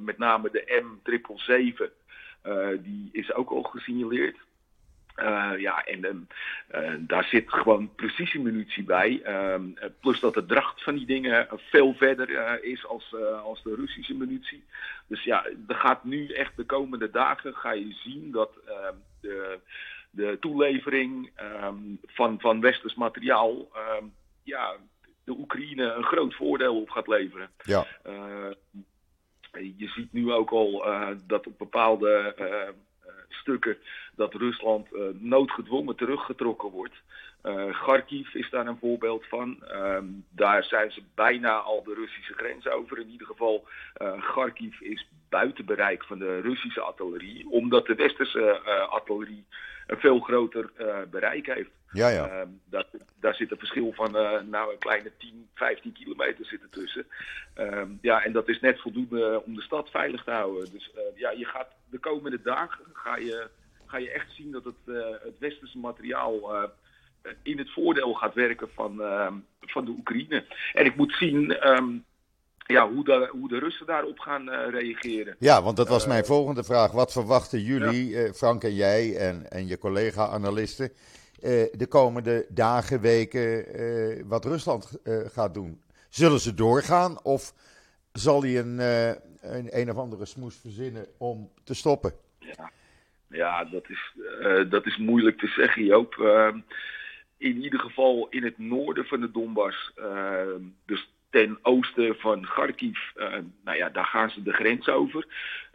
met 0.01 0.19
name 0.19 0.51
de 0.51 0.83
M777, 0.83 1.93
die 2.83 3.09
is 3.13 3.33
ook 3.33 3.51
al 3.51 3.63
gesignaleerd. 3.63 4.37
ja, 5.59 5.85
en 5.85 6.29
daar 6.99 7.25
zit 7.25 7.53
gewoon 7.53 7.95
precisiemunitie 7.95 8.85
bij. 8.85 9.23
plus 10.01 10.21
dat 10.21 10.35
de 10.35 10.47
dracht 10.47 10.83
van 10.83 10.95
die 10.95 11.07
dingen 11.07 11.47
veel 11.57 11.95
verder 11.95 12.65
is 12.65 12.87
als, 12.87 13.15
als 13.43 13.63
de 13.63 13.75
Russische 13.75 14.15
munitie. 14.15 14.65
Dus 15.07 15.23
ja, 15.25 15.47
er 15.69 15.75
gaat 15.75 16.05
nu 16.05 16.29
echt 16.29 16.57
de 16.57 16.65
komende 16.65 17.11
dagen 17.11 17.55
ga 17.55 17.73
je 17.73 17.93
zien 17.93 18.31
dat 18.31 18.51
de 19.21 19.61
de 20.19 20.37
toelevering 20.41 21.31
ehm, 21.35 21.77
van, 22.07 22.41
van 22.41 22.61
westers 22.61 22.95
materiaal 22.95 23.69
ehm, 23.73 24.05
ja, 24.43 24.77
de 25.25 25.33
Oekraïne 25.33 25.93
een 25.93 26.05
groot 26.05 26.35
voordeel 26.35 26.81
op 26.81 26.91
gaat 26.91 27.07
leveren. 27.07 27.51
Ja. 27.65 27.87
Uh, 28.07 28.51
je 29.77 29.89
ziet 29.89 30.13
nu 30.13 30.33
ook 30.33 30.51
al 30.51 30.87
uh, 30.87 31.09
dat 31.27 31.47
op 31.47 31.59
bepaalde 31.59 32.35
uh, 32.41 33.07
stukken 33.29 33.77
dat 34.17 34.35
Rusland 34.35 34.89
noodgedwongen 35.21 35.97
teruggetrokken 35.97 36.71
wordt. 36.71 36.95
Kharkiv 37.73 38.35
is 38.35 38.51
daar 38.51 38.67
een 38.67 38.79
voorbeeld 38.79 39.27
van. 39.27 39.65
Ehm, 39.65 40.05
daar 40.31 40.65
zijn 40.65 40.91
ze 40.93 41.03
bijna 41.15 41.53
al 41.53 41.83
de 41.83 41.95
Russische 41.95 42.35
grens 42.35 42.69
over. 42.69 42.99
In 42.99 43.09
ieder 43.09 43.27
geval, 43.27 43.69
Kharkiv 44.21 44.81
is 44.81 45.09
buiten 45.29 45.65
bereik 45.65 46.05
van 46.05 46.19
de 46.19 46.41
Russische 46.41 46.81
artillerie, 46.81 47.49
omdat 47.51 47.87
de 47.87 47.95
westerse 47.95 48.61
artillerie 48.89 49.45
een 49.89 49.99
veel 49.99 50.21
groter 50.21 50.71
uh, 50.79 50.97
bereik 51.11 51.47
heeft. 51.47 51.71
Ja, 51.93 52.09
ja. 52.09 52.41
Uh, 52.41 52.49
dat, 52.65 52.87
daar 53.21 53.35
zit 53.35 53.51
een 53.51 53.59
verschil 53.59 53.93
van 53.93 54.17
uh, 54.17 54.41
nou, 54.41 54.73
een 54.73 54.79
kleine 54.79 55.13
10, 55.19 55.49
15 55.55 55.93
kilometer 55.93 56.45
zitten 56.45 56.71
tussen. 56.71 57.07
Ehm, 57.55 57.89
ja, 58.01 58.25
en 58.25 58.33
dat 58.33 58.49
is 58.49 58.61
net 58.61 58.81
voldoende 58.81 59.43
om 59.45 59.55
de 59.55 59.63
stad 59.63 59.91
veilig 59.91 60.25
te 60.25 60.31
houden. 60.31 60.71
Dus 60.73 60.91
ja, 61.15 61.31
je 61.31 61.45
gaat 61.45 61.69
de 61.91 61.99
komende 61.99 62.43
dagen 62.43 62.85
ga 62.93 63.17
je, 63.17 63.49
ga 63.87 63.99
je 63.99 64.11
echt 64.11 64.33
zien 64.33 64.51
dat 64.51 64.65
het, 64.65 64.97
het 65.23 65.39
westerse 65.39 65.79
materiaal 65.79 66.71
in 67.43 67.59
het 67.59 67.73
voordeel 67.73 68.15
gaat 68.15 68.35
werken 68.35 68.69
van, 68.75 69.03
ehm, 69.03 69.35
van 69.61 69.85
de 69.85 69.91
Oekraïne. 69.91 70.45
En 70.73 70.85
ik 70.85 70.97
moet 70.97 71.13
zien, 71.13 71.69
um, 71.69 72.05
ja, 72.69 72.91
hoe, 72.91 73.05
de, 73.05 73.29
hoe 73.31 73.49
de 73.49 73.59
Russen 73.59 73.87
daarop 73.87 74.19
gaan 74.19 74.49
uh, 74.49 74.69
reageren. 74.71 75.37
Ja, 75.39 75.63
want 75.63 75.77
dat 75.77 75.89
was 75.89 76.07
mijn 76.07 76.23
uh, 76.23 76.27
volgende 76.27 76.65
vraag. 76.65 76.93
Wat 76.93 77.13
verwachten 77.13 77.61
jullie, 77.61 78.09
ja. 78.09 78.25
uh, 78.25 78.33
Frank 78.33 78.65
en 78.65 78.75
jij 78.75 79.17
en, 79.17 79.51
en 79.51 79.67
je 79.67 79.79
collega-analisten, 79.79 80.93
de 81.73 81.87
komende 81.89 82.47
dagen, 82.49 83.01
weken, 83.01 83.65
wat 84.29 84.45
Rusland 84.45 85.01
gaat 85.33 85.55
doen? 85.55 85.83
Zullen 86.09 86.41
ze 86.41 86.55
doorgaan 86.55 87.25
of 87.25 87.55
zal 88.13 88.43
hij 88.43 88.59
een, 88.59 88.79
een, 89.41 89.69
een 89.71 89.91
of 89.91 89.97
andere 89.97 90.25
smoes 90.25 90.61
verzinnen 90.61 91.07
om 91.19 91.51
te 91.65 91.75
stoppen? 91.75 92.13
Ja, 92.39 92.71
ja 93.29 93.65
dat, 93.65 93.85
is, 93.89 94.13
dat 94.71 94.87
is 94.87 94.97
moeilijk 94.97 95.39
te 95.39 95.47
zeggen, 95.47 95.85
Joop. 95.85 96.15
Ehm, 97.39 97.51
in 97.51 97.63
ieder 97.63 97.81
geval 97.81 98.27
in 98.31 98.45
het 98.45 98.59
noorden 98.59 99.07
van 99.07 99.21
de 99.21 99.31
Donbass, 99.31 99.93
ehm, 99.95 100.63
dus 100.87 101.09
ten 101.31 101.59
oosten 101.63 102.17
van 102.17 102.41
Kharkiv, 102.41 102.99
uh, 103.17 103.35
nou 103.65 103.77
ja, 103.77 103.89
daar 103.89 104.05
gaan 104.05 104.31
ze 104.31 104.43
de 104.43 104.53
grens 104.53 104.89
over. 104.89 105.27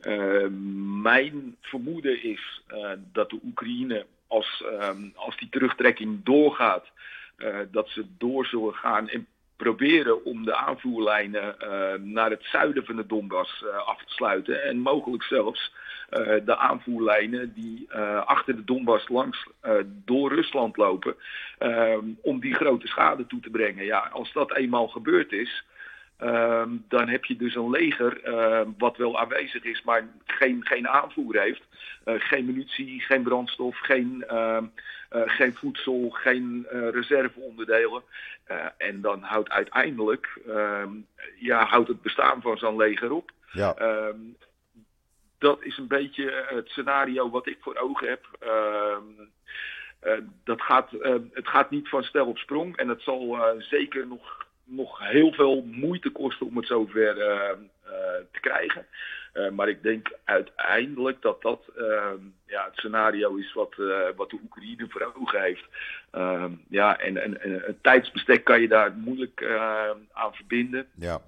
Uh, 0.02 0.48
mijn 1.02 1.56
vermoeden 1.62 2.24
is 2.24 2.64
uh, 2.68 2.92
dat 3.12 3.30
de 3.30 3.40
Oekraïne, 3.44 4.06
als, 4.28 4.64
als 5.16 5.38
die 5.38 5.50
terugtrekking 5.50 6.24
doorgaat, 6.24 6.92
dat 7.72 7.90
ze 7.90 8.06
door 8.18 8.46
zullen 8.46 8.74
gaan 8.74 9.10
en 9.10 9.28
proberen 9.58 10.26
om 10.26 10.46
de 10.46 10.56
aanvoerlijnen 10.56 11.56
naar 12.14 12.30
het 12.30 12.44
zuiden 12.44 12.86
van 12.86 12.96
de 12.96 13.06
Donbass 13.06 13.66
af 13.86 13.98
te 13.98 14.14
sluiten. 14.14 14.64
En 14.64 14.78
mogelijk 14.78 15.24
zelfs 15.24 15.74
de 16.46 16.58
aanvoerlijnen 16.58 17.54
die 17.54 17.94
achter 18.26 18.56
de 18.56 18.64
Donbass 18.64 19.10
langs 19.10 19.48
door 20.06 20.34
Rusland 20.34 20.78
lopen, 20.78 21.16
om 22.22 22.40
die 22.40 22.54
grote 22.54 22.88
schade 22.88 23.28
toe 23.28 23.40
te 23.40 23.50
brengen. 23.50 23.86
Ja, 23.86 24.10
als 24.12 24.34
dat 24.34 24.56
eenmaal 24.56 24.88
gebeurd 24.88 25.32
is, 25.32 25.64
Um, 26.24 26.86
dan 26.88 27.08
heb 27.08 27.26
je 27.26 27.36
dus 27.36 27.56
een 27.56 27.70
leger 27.70 28.28
uh, 28.28 28.62
wat 28.78 28.98
wel 28.98 29.20
aanwezig 29.20 29.64
is, 29.64 29.82
maar 29.84 30.08
geen, 30.26 30.66
geen 30.66 30.88
aanvoer 30.88 31.40
heeft. 31.40 31.62
Uh, 32.06 32.14
geen 32.18 32.46
munitie, 32.46 33.02
geen 33.02 33.24
brandstof, 33.24 33.78
geen, 33.78 34.26
uh, 34.32 34.58
geen 35.10 35.54
voedsel, 35.54 36.10
geen 36.10 36.68
reserveonderdelen. 36.70 38.04
en 38.78 39.02
dan 39.02 39.22
houdt 39.22 39.50
uiteindelijk 39.50 40.40
ehm, 40.48 40.90
ja, 41.40 41.66
houdt 41.66 41.88
het 41.88 42.02
bestaan 42.02 42.42
van 42.42 42.58
zo'n 42.58 42.78
leger 42.78 43.12
op. 43.12 43.32
Ja. 43.52 43.74
Ehm, 43.76 44.18
dat 45.44 45.64
is 45.64 45.78
een 45.78 45.88
beetje 45.88 46.46
het 46.48 46.70
scenario 46.70 47.30
wat 47.30 47.48
ik 47.48 47.58
voor 47.62 47.76
ogen 47.76 48.08
heb. 48.08 48.26
dat 50.44 50.62
gaat, 50.62 50.92
het 51.34 51.48
gaat 51.48 51.70
niet 51.70 51.90
van 51.90 52.04
stel 52.04 52.28
op 52.28 52.38
sprong 52.38 52.78
en 52.78 52.88
het 52.88 53.02
zal 53.02 53.38
zeker 53.58 54.08
nog 54.08 54.42
nog 54.66 55.00
heel 55.00 55.34
veel 55.34 55.64
moeite 55.66 56.10
kosten 56.10 56.46
om 56.46 56.58
het 56.58 56.68
zover 56.68 57.16
te 58.32 58.40
krijgen. 58.40 58.86
Uh, 59.34 59.50
maar 59.50 59.68
ik 59.68 59.84
denk 59.84 60.12
uiteindelijk 60.24 61.22
dat 61.22 61.42
dat 61.42 61.72
ja, 62.46 62.66
het 62.66 62.78
scenario 62.78 63.36
is 63.36 63.54
wat, 63.54 63.76
wat 64.16 64.30
de 64.30 64.40
Oekraïne 64.44 64.86
voor 64.90 65.14
ogen 65.16 65.42
heeft. 65.42 65.66
Ehm, 66.12 66.52
ja, 66.70 67.00
en, 67.00 67.18
en, 67.18 67.42
en, 67.42 67.68
een 67.68 67.78
tijdsbestek 67.82 68.44
kan 68.44 68.62
je 68.62 68.68
daar 68.68 68.94
moeilijk 68.94 69.44
aan 70.12 70.34
verbinden. 70.34 70.88
Ja. 70.96 71.22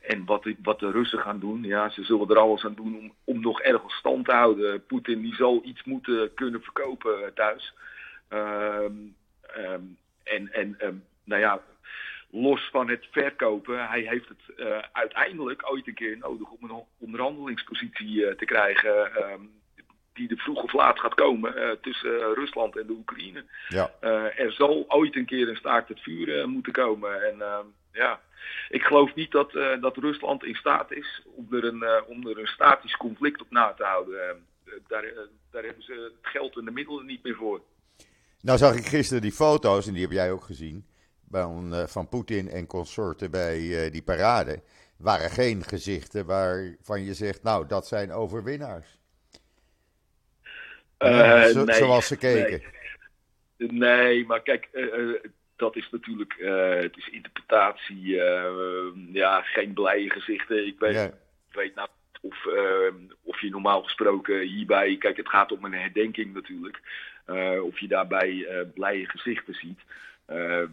Ehm, 0.00 0.12
en 0.12 0.24
wat 0.24 0.42
de, 0.42 0.56
wat 0.62 0.78
de 0.78 0.90
Russen 0.90 1.18
gaan 1.18 1.38
doen, 1.38 1.62
ja, 1.62 1.88
ze 1.88 2.04
zullen 2.04 2.28
er 2.28 2.38
alles 2.38 2.64
aan 2.64 2.74
doen 2.74 2.96
om, 2.98 3.12
om 3.24 3.40
nog 3.40 3.60
ergens 3.60 3.94
stand 3.94 4.24
te 4.24 4.32
houden. 4.32 4.86
Poetin 4.86 5.20
die 5.20 5.34
zal 5.34 5.60
iets 5.64 5.84
moeten 5.84 6.34
kunnen 6.34 6.62
verkopen 6.62 7.34
thuis. 7.34 7.74
Um, 8.28 9.16
en 10.22 10.52
en 10.52 11.04
nou 11.24 11.40
ja, 11.40 11.62
los 12.30 12.68
van 12.70 12.88
het 12.88 13.06
verkopen, 13.10 13.88
hij 13.88 14.00
heeft 14.00 14.28
het 14.28 14.58
uh, 14.58 14.78
uiteindelijk 14.92 15.70
ooit 15.72 15.86
een 15.86 15.94
keer 15.94 16.18
nodig 16.18 16.50
om 16.50 16.70
een 16.70 16.84
onderhandelingspositie 16.98 18.14
uh, 18.14 18.32
te 18.32 18.44
krijgen. 18.44 19.10
Die 20.12 20.28
er 20.28 20.36
vroeg 20.36 20.62
of 20.62 20.72
laat 20.72 20.98
gaat 20.98 21.14
komen 21.14 21.56
uh, 21.56 21.70
tussen 21.70 22.34
Rusland 22.34 22.76
en 22.76 22.86
de 22.86 22.92
Oekraïne. 22.92 23.44
Ja. 23.68 23.90
er 24.36 24.52
zal 24.52 24.84
ooit 24.88 25.16
een 25.16 25.26
keer 25.26 25.48
een 25.48 25.56
staakt 25.56 25.88
het 25.88 26.00
vuur 26.00 26.48
moeten 26.48 26.72
komen. 26.72 27.22
En 27.28 27.42
ehm, 27.42 27.66
ja, 27.92 28.20
ik 28.68 28.82
geloof 28.82 29.14
niet 29.14 29.30
dat, 29.30 29.52
dat 29.80 29.96
Rusland 29.96 30.44
in 30.44 30.54
staat 30.54 30.92
is 30.92 31.22
om 31.24 31.46
er 31.50 31.64
een, 31.64 31.84
om 32.06 32.26
er 32.26 32.38
een 32.38 32.46
statisch 32.46 32.96
conflict 32.96 33.40
op 33.40 33.50
na 33.50 33.72
te 33.72 33.84
houden. 33.84 34.28
Ehm, 34.28 34.36
daar, 34.86 35.04
daar 35.50 35.62
hebben 35.64 35.84
ze 35.84 35.92
het 35.92 36.30
geld 36.30 36.56
en 36.56 36.64
de 36.64 36.70
middelen 36.70 37.06
niet 37.06 37.22
meer 37.22 37.36
voor. 37.36 37.60
Nou 38.40 38.58
zag 38.58 38.76
ik 38.76 38.86
gisteren 38.86 39.22
die 39.22 39.32
foto's, 39.32 39.86
en 39.86 39.92
die 39.92 40.02
heb 40.02 40.12
jij 40.12 40.32
ook 40.32 40.44
gezien 40.44 40.86
van, 41.30 41.88
van 41.88 42.08
Poetin 42.08 42.48
en 42.48 42.66
consorten 42.66 43.30
bij 43.30 43.90
die 43.90 44.02
parade 44.02 44.62
waren 45.00 45.30
geen 45.30 45.64
gezichten 45.64 46.26
waarvan 46.26 47.04
je 47.04 47.14
zegt, 47.14 47.42
nou, 47.42 47.66
dat 47.66 47.86
zijn 47.86 48.12
overwinnaars. 48.12 48.99
Zo, 51.00 51.64
nee, 51.64 51.74
zoals 51.74 52.06
ze 52.06 52.16
keken. 52.16 52.62
Nee, 53.56 53.72
nee 53.72 54.26
maar 54.26 54.42
kijk, 54.42 54.68
dat 55.56 55.76
is 55.76 55.88
natuurlijk, 55.90 56.34
het 56.80 56.96
is 56.96 57.08
interpretatie, 57.08 58.06
ja, 59.12 59.42
geen 59.42 59.72
blije 59.72 60.10
gezichten. 60.10 60.66
Ik 60.66 60.78
weet, 60.78 60.94
ja. 60.94 61.10
weet 61.50 61.74
nou 61.74 61.88
of, 62.20 62.46
of 63.22 63.40
of 63.40 63.40
je 63.40 63.50
normaal 63.50 63.82
gesproken 63.82 64.40
hierbij, 64.40 64.96
kijk 64.96 65.16
het 65.16 65.28
gaat 65.28 65.52
om 65.52 65.64
een 65.64 65.74
herdenking 65.74 66.34
natuurlijk, 66.34 66.80
of 67.62 67.78
je 67.78 67.88
daarbij 67.88 68.46
blije 68.74 69.08
gezichten 69.08 69.54
ziet. 69.54 69.80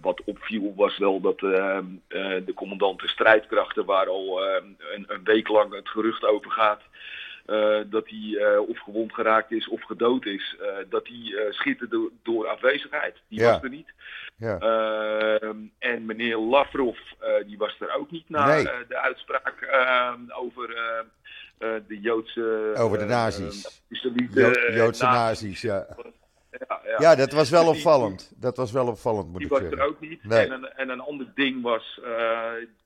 wat 0.02 0.24
opviel 0.24 0.74
was 0.76 0.98
wel 0.98 1.22
dat 1.22 1.40
de 1.40 2.54
commandanten 2.56 3.10
strijdkrachten, 3.10 3.86
waar 3.86 4.08
al 4.08 4.44
een, 4.44 4.78
een, 5.08 5.24
week 5.24 5.48
lang 5.48 5.74
het 5.74 5.90
gerucht 5.90 6.26
over 6.26 6.52
gaat, 6.52 6.82
uh, 7.48 7.80
dat 7.86 8.10
hij 8.10 8.18
uh, 8.18 8.70
of 8.70 8.80
gewond 8.80 9.14
geraakt 9.14 9.52
is 9.52 9.68
of 9.68 9.84
gedood 9.84 10.26
is, 10.26 10.56
uh, 10.62 10.68
dat 10.90 11.08
hij 11.08 11.52
schitterde 11.52 12.10
door 12.24 12.48
afwezigheid. 12.48 13.16
Die 13.28 13.44
was 13.44 13.62
er 13.62 13.70
niet. 13.70 13.94
Ja. 14.38 14.58
Ehm, 14.60 15.58
en 15.80 16.06
meneer 16.06 16.38
Lavrov, 16.38 16.98
die 17.46 17.58
was 17.58 17.76
er 17.80 17.96
ook 17.96 18.12
niet 18.12 18.30
na 18.30 18.46
nee. 18.46 18.64
de 18.64 18.98
uitspraak 18.98 19.68
over 20.36 20.76
de 21.60 22.00
Joodse... 22.00 22.74
over 22.78 22.98
de 22.98 23.06
nazi's. 23.06 23.84
Jo 23.90 24.52
Joodse 24.72 25.04
nazi's, 25.04 25.62
ja. 25.62 25.88
Ja, 26.52 26.82
ja. 26.86 26.96
ja, 27.00 27.16
dat 27.16 27.32
was 27.32 27.50
wel 27.50 27.68
opvallend. 27.68 28.32
Dat 28.36 28.58
was 28.58 28.72
wel 28.72 28.88
opvallend, 28.88 29.28
moet 29.28 29.38
die 29.38 29.48
ik 29.48 29.54
zeggen. 29.54 29.70
Die 29.70 29.78
was 29.78 29.88
er 29.88 29.94
ook 29.94 30.00
niet. 30.00 30.24
Nee. 30.24 30.46
En, 30.46 30.52
een, 30.52 30.74
en 30.74 30.90
een 30.90 31.00
ander 31.00 31.32
ding 31.36 31.62
was 31.62 32.02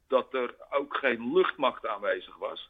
dat 0.08 0.34
er 0.34 0.56
ook 0.70 0.96
geen 0.96 1.34
luchtmacht 1.34 1.88
aanwezig 1.88 2.38
was. 2.38 2.70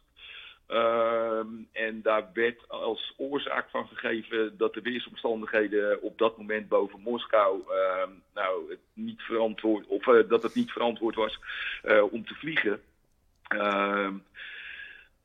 Ehm, 0.71 1.47
en 1.71 2.01
daar 2.01 2.29
werd 2.33 2.69
als 2.69 3.13
oorzaak 3.17 3.69
van 3.69 3.87
gegeven 3.87 4.57
dat 4.57 4.73
de 4.73 4.81
weersomstandigheden 4.81 6.01
op 6.01 6.17
dat 6.17 6.37
moment 6.37 6.67
boven 6.67 6.99
Moskou 6.99 7.61
uh, 7.69 8.03
nou, 8.33 8.69
het 8.69 8.79
niet 8.93 9.21
verantwoord, 9.21 9.87
of 9.87 10.07
uh, 10.07 10.29
dat 10.29 10.43
het 10.43 10.55
niet 10.55 10.71
verantwoord 10.71 11.15
was 11.15 11.39
uh, 11.83 12.13
om 12.13 12.25
te 12.25 12.33
vliegen. 12.33 12.81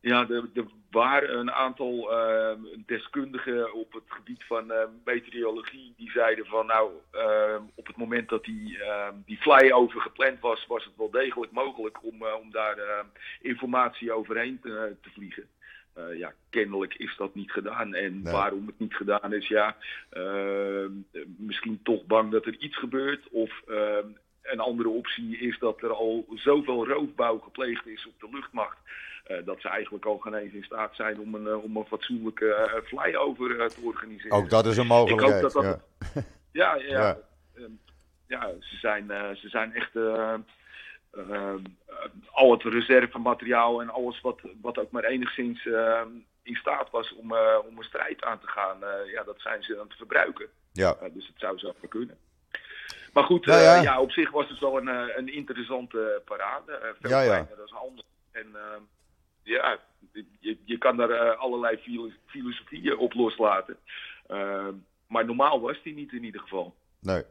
Ehm, 0.06 0.14
ja, 0.14 0.28
er, 0.28 0.48
er, 0.54 0.66
waren 0.90 1.38
een 1.38 1.52
aantal 1.52 2.10
deskundigen 2.86 3.72
op 3.72 3.92
het 3.92 4.02
gebied 4.06 4.44
van 4.44 4.72
meteorologie 5.04 5.94
die 5.96 6.10
zeiden 6.10 6.46
van 6.46 6.66
nou, 6.66 6.90
op 7.75 7.86
het 7.86 7.96
moment 7.96 8.28
dat 8.28 8.44
die, 8.44 8.78
die 9.25 9.36
flyover 9.36 10.00
gepland 10.00 10.40
was, 10.40 10.66
was 10.66 10.84
het 10.84 10.96
wel 10.96 11.10
degelijk 11.10 11.52
mogelijk 11.52 12.04
om, 12.04 12.25
om 12.42 12.50
daar 12.50 13.04
informatie 13.40 14.12
overheen 14.12 14.58
te, 14.60 14.96
te 15.02 15.10
vliegen. 15.10 15.48
Uh, 15.98 16.18
ja, 16.18 16.32
kennelijk 16.50 16.94
is 16.94 17.16
dat 17.16 17.34
niet 17.34 17.52
gedaan. 17.52 17.94
En 17.94 18.22
waarom 18.22 18.66
het 18.66 18.78
niet 18.78 18.94
gedaan 18.94 19.32
is, 19.32 19.48
ja, 19.48 19.76
uh, 20.12 20.86
misschien 21.36 21.80
toch 21.82 22.06
bang 22.06 22.30
dat 22.30 22.46
er 22.46 22.58
iets 22.58 22.76
gebeurt. 22.76 23.28
Of 23.30 23.62
uh, 23.68 23.98
een 24.46 24.60
andere 24.60 24.88
optie 24.88 25.38
is 25.38 25.58
dat 25.58 25.82
er 25.82 25.92
al 25.92 26.24
zoveel 26.34 26.86
roofbouw 26.88 27.38
gepleegd 27.38 27.86
is 27.86 28.06
op 28.06 28.20
de 28.20 28.36
luchtmacht. 28.36 28.78
dat 29.44 29.60
ze 29.60 29.68
eigenlijk 29.68 30.04
al 30.04 30.18
geen 30.18 30.34
eens 30.34 30.52
in 30.52 30.64
staat 30.64 30.94
zijn 30.94 31.20
om 31.20 31.34
een, 31.34 31.56
om 31.56 31.76
een 31.76 31.86
fatsoenlijke 31.86 32.82
flyover 32.84 33.68
te 33.68 33.80
organiseren. 33.80 34.36
Ook 34.36 34.50
dat 34.50 34.66
is 34.66 34.76
een 34.76 34.86
mogelijkheid. 34.86 35.44
Ik 35.44 35.52
hoop 35.52 35.52
dat 35.52 35.62
dat 35.62 35.80
ja. 36.12 36.22
ja. 36.62 36.74
Ja, 36.74 36.88
ja. 36.88 37.18
ja, 38.26 38.52
ze, 38.60 38.76
zijn, 38.76 39.06
ze 39.36 39.48
zijn 39.48 39.74
echt 39.74 39.92
Ehm, 41.16 41.64
al 42.30 42.50
het 42.50 42.62
reservemateriaal 42.62 43.80
en 43.80 43.90
alles 43.90 44.20
wat, 44.20 44.40
wat 44.60 44.78
ook 44.78 44.90
maar 44.90 45.04
enigszins 45.04 45.66
ehm, 45.66 46.08
in 46.42 46.54
staat 46.54 46.90
was 46.90 47.14
om, 47.14 47.32
eh, 47.32 47.58
om 47.68 47.78
een 47.78 47.84
strijd 47.84 48.24
aan 48.24 48.40
te 48.40 48.46
gaan, 48.46 48.84
eh, 48.84 49.12
ja, 49.12 49.22
dat 49.22 49.40
zijn 49.40 49.62
ze 49.62 49.80
aan 49.80 49.86
het 49.86 49.96
verbruiken. 49.96 50.46
Ja. 50.72 50.96
Eh, 51.00 51.14
dus 51.14 51.26
het 51.26 51.38
zou 51.38 51.58
zo 51.58 51.74
kunnen. 51.88 52.18
Maar 53.16 53.25
goed, 53.25 53.44
ja, 53.44 53.61
ja. 53.61 53.82
ja, 53.82 54.00
op 54.00 54.11
zich 54.11 54.30
was 54.30 54.49
het 54.49 54.58
wel 54.58 54.76
een, 54.76 55.18
een 55.18 55.35
interessante 55.35 56.23
parade. 56.25 56.94
veel 57.00 57.11
ja, 57.11 57.20
ja. 57.20 57.49
dan 57.56 57.78
anders. 57.78 58.06
En 58.32 58.46
ehm, 58.54 58.82
ja, 59.42 59.78
je, 60.40 60.58
je 60.64 60.78
kan 60.78 60.96
daar 60.96 61.35
allerlei 61.35 62.06
filosofieën 62.26 62.96
op 62.96 63.14
loslaten. 63.14 63.76
maar 65.06 65.25
normaal 65.25 65.61
was 65.61 65.82
die 65.82 65.94
niet 65.94 66.12
in 66.12 66.25
ieder 66.25 66.40
geval. 66.40 66.75
Nee. 67.00 67.23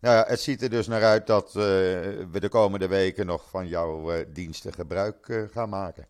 Nou 0.00 0.16
ja, 0.16 0.24
het 0.26 0.40
ziet 0.40 0.62
er 0.62 0.70
dus 0.70 0.86
naar 0.86 1.02
uit 1.02 1.26
dat 1.26 1.46
uh, 1.48 1.62
we 2.32 2.40
de 2.40 2.48
komende 2.48 2.88
weken 2.88 3.26
nog 3.26 3.50
van 3.50 3.68
jouw 3.68 4.12
uh, 4.12 4.24
diensten 4.28 4.72
gebruik 4.72 5.28
uh, 5.28 5.42
gaan 5.50 5.68
maken. 5.68 6.06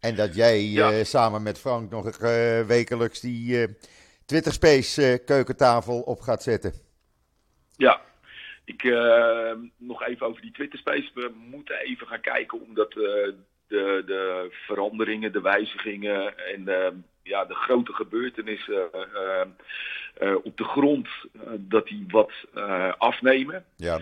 En 0.00 0.14
dat 0.14 0.34
jij 0.34 0.62
ja. 0.62 1.04
samen 1.04 1.42
met 1.42 1.58
Frank 1.58 1.90
nog 1.90 2.18
wekelijks 2.66 3.20
die 3.20 3.76
Twitter 4.26 4.52
Space 4.52 5.22
keukentafel 5.24 6.00
op 6.00 6.20
gaat 6.20 6.42
zetten. 6.42 6.72
Ja, 7.76 8.00
ik, 8.64 8.82
nog 9.76 10.06
even 10.06 10.26
over 10.26 10.42
die 10.42 10.52
Twitter 10.52 10.78
Space. 10.78 11.10
We 11.14 11.32
moeten 11.50 11.78
even 11.78 12.06
gaan 12.06 12.20
kijken 12.20 12.60
omdat 12.60 12.92
de, 12.92 13.34
de 14.06 14.48
veranderingen, 14.50 15.32
de 15.32 15.40
wijzigingen 15.40 16.38
en 16.38 17.04
ja, 17.22 17.44
de 17.44 17.54
grote 17.54 17.92
gebeurtenissen 17.92 18.88
uh, 18.94 19.40
uh, 20.22 20.36
op 20.42 20.56
de 20.56 20.64
grond, 20.64 21.08
dat 21.58 21.86
die 21.86 22.04
wat 22.08 22.32
afnemen. 22.98 23.64
Ja. 23.76 24.00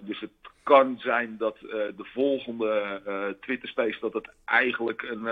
dus 0.00 0.20
het 0.20 0.30
kan 0.68 0.98
zijn 0.98 1.36
dat 1.38 1.56
de 1.60 2.08
volgende 2.14 3.36
Twitter 3.40 3.68
Space 3.68 3.98
dat 4.00 4.12
het 4.12 4.28
eigenlijk 4.44 5.02
een, 5.02 5.24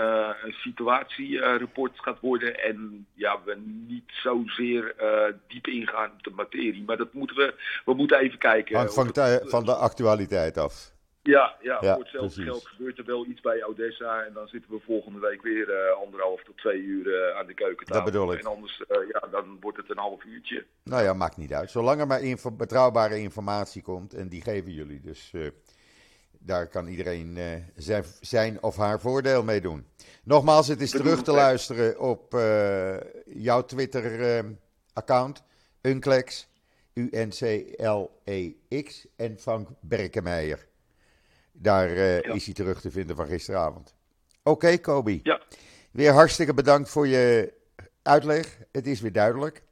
een 0.45 0.55
situatierapport 0.57 1.91
gaat 1.95 2.19
worden. 2.19 2.63
En 2.63 3.05
ja, 3.13 3.39
we 3.45 3.57
niet 3.87 4.09
zozeer 4.23 4.95
diep 5.47 5.67
ingaan 5.67 6.11
op 6.11 6.23
de 6.23 6.29
materie. 6.35 6.83
Maar 6.85 6.97
dat 6.97 7.13
moeten 7.13 7.35
we, 7.35 7.53
we 7.85 7.93
moeten 7.93 8.19
even 8.19 8.37
kijken. 8.37 8.75
Hangt 8.75 8.93
van, 8.93 9.09
van 9.49 9.65
de 9.65 9.75
actualiteit 9.75 10.57
af. 10.57 10.96
Ja, 11.27 11.55
ja, 11.61 11.79
voor 11.79 12.03
hetzelfde 12.03 12.43
geld 12.43 12.67
gebeurt 12.67 12.97
er 12.97 13.05
wel 13.05 13.25
iets 13.25 13.41
bij 13.41 13.63
Odessa. 13.63 14.23
En 14.23 14.33
dan 14.33 14.47
zitten 14.47 14.71
we 14.71 14.79
volgende 14.79 15.19
week 15.19 15.41
weer 15.41 15.69
uh, 15.69 15.91
anderhalf 16.03 16.43
tot 16.43 16.57
twee 16.57 16.81
uur 16.81 17.05
uh, 17.05 17.37
aan 17.37 17.45
de 17.45 17.53
keukentafel. 17.53 18.03
Dat 18.03 18.13
bedoel 18.13 18.33
ik. 18.33 18.39
En 18.39 18.45
anders, 18.45 18.83
uh, 18.87 18.97
ja, 19.11 19.27
dan 19.31 19.57
wordt 19.59 19.77
het 19.77 19.89
een 19.89 19.97
half 19.97 20.23
uurtje. 20.23 20.65
Nou 20.83 21.03
ja, 21.03 21.13
maakt 21.13 21.37
niet 21.37 21.53
uit. 21.53 21.71
Zolang 21.71 21.99
er 21.99 22.07
maar 22.07 22.21
info 22.21 22.51
betrouwbare 22.51 23.19
informatie 23.19 23.81
komt. 23.81 24.13
En 24.13 24.27
die 24.27 24.41
geven 24.41 24.71
jullie. 24.71 25.01
Dus 25.01 25.33
daar 26.39 26.67
kan 26.67 26.87
iedereen 26.87 27.37
zijn, 27.75 28.03
zijn, 28.19 28.63
of 28.63 28.75
haar 28.75 28.99
voordeel 28.99 29.43
mee 29.43 29.61
doen. 29.61 29.87
Nogmaals, 30.23 30.67
het 30.67 30.81
is 30.81 30.91
terug 30.91 31.23
te 31.23 31.31
luisteren 31.31 31.99
op 31.99 32.31
jouw 33.25 33.65
Twitter-account. 33.65 35.43
Unclex. 35.81 36.49
U-N-C-L-E-X. 36.93 37.67
En 39.15 39.39
Frank 39.39 39.69
Berkemeijer. 39.81 40.66
Daar 41.59 41.89
uh, 41.89 42.19
is 42.19 42.45
hij 42.45 42.53
terug 42.53 42.81
te 42.81 42.91
vinden 42.91 43.15
van 43.15 43.27
gisteravond. 43.27 43.95
Oké, 44.43 44.49
okay, 44.49 44.79
Kobi. 44.79 45.19
Ja. 45.23 45.41
Weer 45.91 46.11
hartstikke 46.11 46.53
bedankt 46.53 46.89
voor 46.89 47.07
je 47.07 47.53
uitleg. 48.01 48.59
Het 48.71 48.87
is 48.87 49.01
weer 49.01 49.11
duidelijk. 49.11 49.63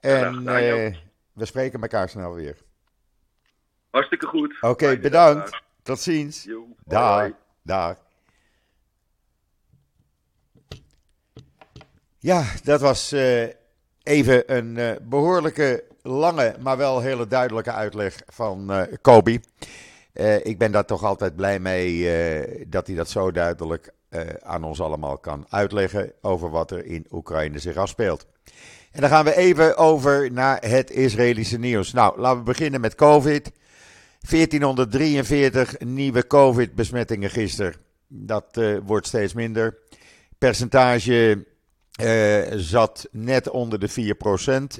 En 0.00 0.42
uh, 0.42 0.96
we 1.32 1.44
spreken 1.44 1.80
elkaar 1.80 2.08
snel 2.08 2.34
weer. 2.34 2.56
Hartstikke 3.90 4.26
goed. 4.26 4.56
Oké, 4.56 4.66
okay, 4.66 5.00
bedankt. 5.00 5.50
Dag. 5.50 5.62
Tot 5.82 6.00
ziens. 6.00 6.48
Dag. 6.84 7.30
Dag. 7.62 8.04
Ja, 12.18 12.44
dat 12.64 12.80
was 12.80 13.12
uh, 13.12 13.48
even 14.02 14.56
een 14.56 14.76
uh, 14.76 14.92
behoorlijke 15.02 15.84
lange, 16.02 16.56
maar 16.60 16.76
wel 16.76 17.00
hele 17.00 17.26
duidelijke 17.26 17.72
uitleg 17.72 18.22
van 18.26 18.86
Kobi. 19.00 19.40
Uh, 20.16 20.44
ik 20.44 20.58
ben 20.58 20.72
daar 20.72 20.84
toch 20.84 21.04
altijd 21.04 21.36
blij 21.36 21.58
mee 21.58 21.94
uh, 21.96 22.64
dat 22.66 22.86
hij 22.86 22.96
dat 22.96 23.10
zo 23.10 23.30
duidelijk 23.30 23.92
uh, 24.10 24.20
aan 24.42 24.64
ons 24.64 24.80
allemaal 24.80 25.18
kan 25.18 25.46
uitleggen 25.48 26.12
over 26.20 26.50
wat 26.50 26.70
er 26.70 26.86
in 26.86 27.06
Oekraïne 27.10 27.58
zich 27.58 27.76
afspeelt. 27.76 28.26
En 28.92 29.00
dan 29.00 29.10
gaan 29.10 29.24
we 29.24 29.36
even 29.36 29.76
over 29.76 30.32
naar 30.32 30.68
het 30.68 30.90
Israëlische 30.90 31.58
nieuws. 31.58 31.92
Nou, 31.92 32.20
laten 32.20 32.38
we 32.38 32.44
beginnen 32.44 32.80
met 32.80 32.94
COVID. 32.94 33.52
1443 34.28 35.78
nieuwe 35.78 36.26
COVID-besmettingen 36.26 37.30
gisteren. 37.30 37.74
Dat 38.08 38.60
wordt 38.84 39.06
steeds 39.06 39.32
minder. 39.34 39.78
Percentage 40.38 41.46
zat 42.56 43.08
net 43.10 43.48
onder 43.48 43.78
de 43.78 44.14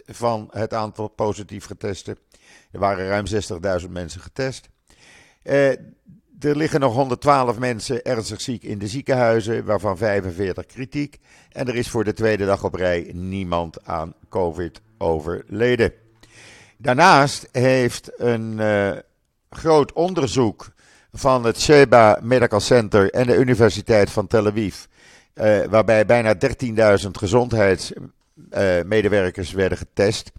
4% 0.01 0.05
van 0.07 0.49
het 0.51 0.75
aantal 0.75 1.09
positief 1.09 1.64
getesten. 1.64 2.18
Er 2.70 2.79
waren 2.79 3.09
ruim 3.09 3.25
60.000 3.83 3.90
mensen 3.90 4.20
getest. 4.20 4.68
Uh, 5.47 5.69
er 6.41 6.57
liggen 6.57 6.81
nog 6.81 6.95
112 6.95 7.59
mensen 7.59 8.03
ernstig 8.03 8.41
ziek 8.41 8.63
in 8.63 8.79
de 8.79 8.87
ziekenhuizen, 8.87 9.65
waarvan 9.65 9.97
45 9.97 10.67
kritiek. 10.67 11.19
En 11.53 11.69
er 11.69 11.77
is 11.77 11.91
voor 11.91 12.05
de 12.05 12.13
tweede 12.13 12.47
dag 12.47 12.65
op 12.65 12.75
rij 12.75 13.11
niemand 13.15 13.85
aan 13.85 14.15
COVID 14.29 14.81
overleden. 14.99 15.93
Daarnaast 16.77 17.49
heeft 17.53 18.11
een 18.17 18.57
uh, 18.59 18.91
groot 19.51 19.93
onderzoek 19.93 20.69
van 21.13 21.45
het 21.45 21.61
Sheba 21.61 22.19
Medical 22.23 22.61
Center 22.61 23.11
en 23.11 23.27
de 23.27 23.37
Universiteit 23.37 24.11
van 24.11 24.27
Tel 24.27 24.47
Aviv, 24.47 24.77
uh, 25.35 25.65
waarbij 25.65 26.07
bijna 26.07 26.35
13.000 26.35 26.41
gezondheidsmedewerkers 27.11 29.53
werden 29.53 29.79
getest. 29.79 30.33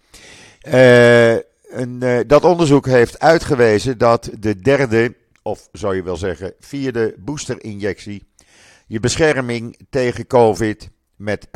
Uh, 1.78 2.20
dat 2.28 2.44
onderzoek 2.44 2.86
heeft 2.86 3.20
uitgewezen 3.20 3.98
dat 3.98 4.30
de 4.40 4.60
derde, 4.60 5.16
of 5.42 5.70
zou 5.72 5.96
je 5.96 6.04
wel 6.04 6.16
zeggen 6.16 6.54
vierde 6.60 7.16
boosterinjectie 7.18 8.28
je 8.88 9.00
bescherming 9.00 9.80
tegen 9.90 10.28
COVID 10.28 10.90
met 11.16 11.48
85,6% 11.48 11.54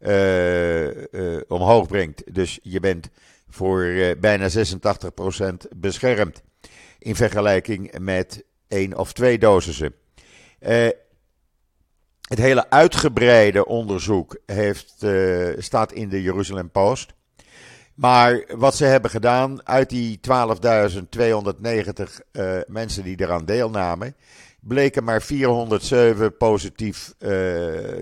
uh, 0.00 0.86
uh, 0.86 1.40
omhoog 1.48 1.86
brengt. 1.86 2.34
Dus 2.34 2.58
je 2.62 2.80
bent 2.80 3.10
voor 3.48 3.86
bijna 4.20 4.48
86% 4.48 4.54
beschermd 5.76 6.42
in 6.98 7.16
vergelijking 7.16 7.98
met 7.98 8.44
één 8.68 8.98
of 8.98 9.12
twee 9.12 9.38
dosissen. 9.38 9.94
Het 12.24 12.38
hele 12.38 12.70
uitgebreide 12.70 13.66
onderzoek 13.66 14.38
heeft, 14.46 14.94
uh, 15.02 15.48
staat 15.58 15.92
in 15.92 16.08
de 16.08 16.22
Jeruzalem 16.22 16.70
Post. 16.70 17.14
Maar 17.94 18.44
wat 18.56 18.76
ze 18.76 18.84
hebben 18.84 19.10
gedaan, 19.10 19.66
uit 19.66 19.90
die 19.90 20.20
12.290 20.20 20.30
uh, 22.32 22.58
mensen 22.66 23.04
die 23.04 23.20
eraan 23.20 23.44
deelnamen, 23.44 24.16
bleken 24.60 25.04
maar 25.04 25.22
407 25.22 26.36
positief 26.36 27.14
uh, 27.18 28.00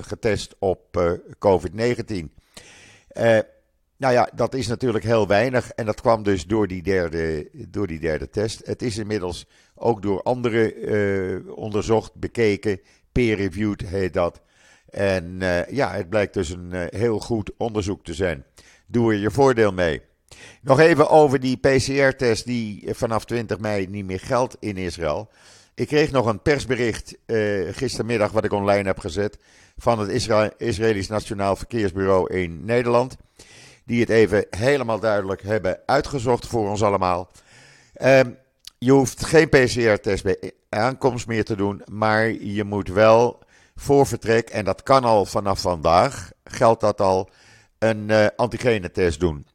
getest 0.00 0.54
op 0.58 1.00
COVID-19. 1.38 2.34
nou 3.96 4.12
ja, 4.12 4.30
dat 4.34 4.54
is 4.54 4.66
natuurlijk 4.66 5.04
heel 5.04 5.26
weinig 5.26 5.70
en 5.70 5.86
dat 5.86 6.00
kwam 6.00 6.22
dus 6.22 6.46
door 6.46 6.66
die 6.66 6.82
derde, 6.82 7.48
door 7.52 7.86
die 7.86 8.00
derde 8.00 8.28
test. 8.28 8.66
Het 8.66 8.82
is 8.82 8.98
inmiddels 8.98 9.46
ook 9.74 10.02
door 10.02 10.22
anderen 10.22 11.56
onderzocht, 11.56 12.14
bekeken, 12.14 12.80
peer-reviewed 13.12 13.80
heet 13.80 14.14
dat. 14.14 14.40
En 14.90 15.38
ja, 15.70 15.92
het 15.92 16.08
blijkt 16.08 16.34
dus 16.34 16.48
een 16.48 16.88
heel 16.90 17.18
goed 17.18 17.50
onderzoek 17.56 18.04
te 18.04 18.14
zijn 18.14 18.44
doe 18.92 19.12
er 19.12 19.18
je 19.18 19.30
voordeel 19.30 19.72
mee. 19.72 20.02
Nog 20.60 20.80
even 20.80 21.10
over 21.10 21.40
die 21.40 21.56
PCR-test 21.56 22.46
die 22.46 22.84
vanaf 22.94 23.24
20 23.24 23.58
mei 23.58 23.86
niet 23.86 24.04
meer 24.04 24.20
geldt 24.20 24.56
in 24.60 24.76
Israël. 24.76 25.30
Ik 25.74 25.86
kreeg 25.86 26.10
nog 26.10 26.26
een 26.26 26.42
persbericht 26.42 27.16
gistermiddag, 27.70 28.32
wat 28.32 28.44
ik 28.44 28.52
online 28.52 28.86
heb 28.86 28.98
gezet, 28.98 29.38
van 29.76 29.98
het 29.98 30.08
Isra 30.10 30.50
Israëlisch 30.56 31.08
Nationaal 31.08 31.56
Verkeersbureau 31.56 32.34
in 32.34 32.64
Nederland. 32.64 33.16
Die 33.84 34.00
het 34.00 34.08
even 34.08 34.46
helemaal 34.50 35.00
duidelijk 35.00 35.42
hebben 35.42 35.80
uitgezocht 35.86 36.46
voor 36.46 36.68
ons 36.68 36.82
allemaal. 36.82 37.30
Uh, 37.96 38.20
je 38.82 38.92
hoeft 38.92 39.24
geen 39.24 39.48
PCR-test 39.48 40.22
bij 40.22 40.52
aankomst 40.68 41.26
meer 41.26 41.44
te 41.44 41.56
doen, 41.56 41.82
maar 41.90 42.30
je 42.30 42.64
moet 42.64 42.88
wel 42.88 43.42
voor 43.74 44.06
vertrek, 44.06 44.48
en 44.50 44.64
dat 44.64 44.82
kan 44.82 45.04
al 45.04 45.24
vanaf 45.24 45.60
vandaag, 45.60 46.30
geldt 46.44 46.80
dat 46.80 47.00
al, 47.00 47.30
een 47.78 48.08
uh, 48.08 48.26
antigenetest 48.36 49.20
doen. 49.20 49.46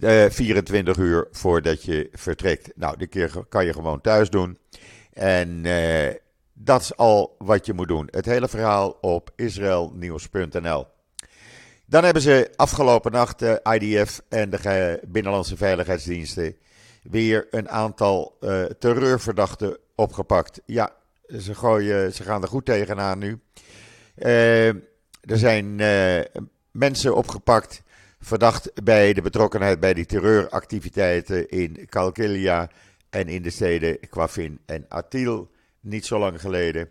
Uh, 0.00 0.24
24 0.30 0.96
uur 0.96 1.28
voordat 1.30 1.82
je 1.82 2.08
vertrekt. 2.12 2.72
Nou, 2.74 2.96
die 2.96 3.06
keer 3.06 3.32
kan 3.48 3.64
je 3.64 3.72
gewoon 3.72 4.00
thuis 4.00 4.30
doen. 4.30 4.58
En 5.12 5.48
uh, 5.64 6.08
dat 6.52 6.80
is 6.80 6.96
al 6.96 7.36
wat 7.38 7.66
je 7.66 7.72
moet 7.72 7.88
doen. 7.88 8.08
Het 8.10 8.26
hele 8.26 8.48
verhaal 8.48 8.98
op 9.00 9.30
israelnieuws.nl. 9.36 10.86
Dan 11.86 12.04
hebben 12.04 12.22
ze 12.22 12.50
afgelopen 12.56 13.12
nacht 13.12 13.38
de 13.38 13.60
IDF 13.78 14.20
en 14.28 14.50
de 14.50 15.00
Binnenlandse 15.06 15.56
Veiligheidsdiensten 15.56 16.56
weer 17.10 17.46
een 17.50 17.68
aantal 17.68 18.36
uh, 18.40 18.64
terreurverdachten 18.64 19.78
opgepakt. 19.94 20.60
Ja, 20.66 20.92
ze, 21.38 21.54
gooien, 21.54 22.12
ze 22.12 22.22
gaan 22.22 22.42
er 22.42 22.48
goed 22.48 22.64
tegenaan 22.64 23.18
nu. 23.18 23.40
Uh, 24.16 24.68
er 25.20 25.38
zijn 25.38 25.78
uh, 25.78 26.20
mensen 26.70 27.16
opgepakt. 27.16 27.82
Verdacht 28.20 28.84
bij 28.84 29.12
de 29.12 29.22
betrokkenheid 29.22 29.80
bij 29.80 29.94
die 29.94 30.06
terreuractiviteiten 30.06 31.48
in 31.48 31.86
Kalkilia 31.88 32.70
en 33.10 33.28
in 33.28 33.42
de 33.42 33.50
steden 33.50 33.98
Kwafin 34.08 34.60
en 34.66 34.86
Atil 34.88 35.50
niet 35.80 36.06
zo 36.06 36.18
lang 36.18 36.40
geleden. 36.40 36.88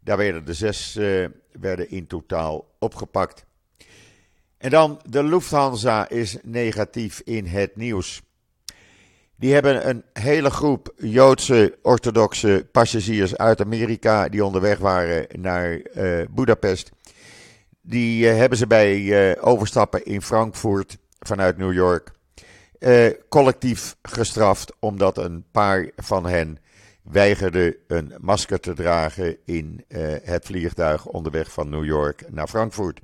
Daar 0.00 0.16
werden 0.16 0.44
de 0.44 0.54
zes 0.54 0.94
werden 1.52 1.90
in 1.90 2.06
totaal 2.06 2.74
opgepakt. 2.78 3.44
En 4.58 4.70
dan 4.70 5.00
de 5.08 5.22
Lufthansa 5.24 6.08
is 6.08 6.36
negatief 6.42 7.20
in 7.24 7.46
het 7.46 7.76
nieuws. 7.76 8.22
Die 9.40 9.52
hebben 9.52 9.88
een 9.88 10.04
hele 10.12 10.50
groep 10.50 10.94
Joodse 10.96 11.78
orthodoxe 11.82 12.66
passagiers 12.72 13.36
uit 13.36 13.60
Amerika 13.60 14.28
die 14.28 14.44
onderweg 14.44 14.78
waren 14.78 15.26
naar 15.40 15.80
uh, 15.94 16.24
Budapest 16.30 16.90
die 17.80 18.30
uh, 18.30 18.36
hebben 18.36 18.58
ze 18.58 18.66
bij 18.66 18.98
uh, 18.98 19.46
overstappen 19.46 20.04
in 20.04 20.22
Frankfurt 20.22 20.98
vanuit 21.18 21.56
New 21.56 21.72
York 21.72 22.12
uh, 22.78 23.06
collectief 23.28 23.96
gestraft 24.02 24.72
omdat 24.78 25.18
een 25.18 25.44
paar 25.50 25.90
van 25.96 26.26
hen 26.26 26.58
weigerden 27.02 27.76
een 27.86 28.14
masker 28.18 28.60
te 28.60 28.74
dragen 28.74 29.36
in 29.44 29.84
het 30.22 30.44
vliegtuig 30.44 31.06
onderweg 31.06 31.52
van 31.52 31.68
New 31.68 31.84
York 31.84 32.24
naar 32.30 32.48
Frankfurt. 32.48 33.00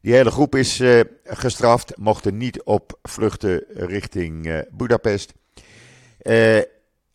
Die 0.00 0.14
hele 0.14 0.30
groep 0.30 0.54
is 0.54 0.82
gestraft, 1.24 1.96
mochten 1.96 2.36
niet 2.36 2.62
op 2.62 2.98
vluchten 3.02 3.64
richting 3.68 4.64
Budapest. 4.70 5.32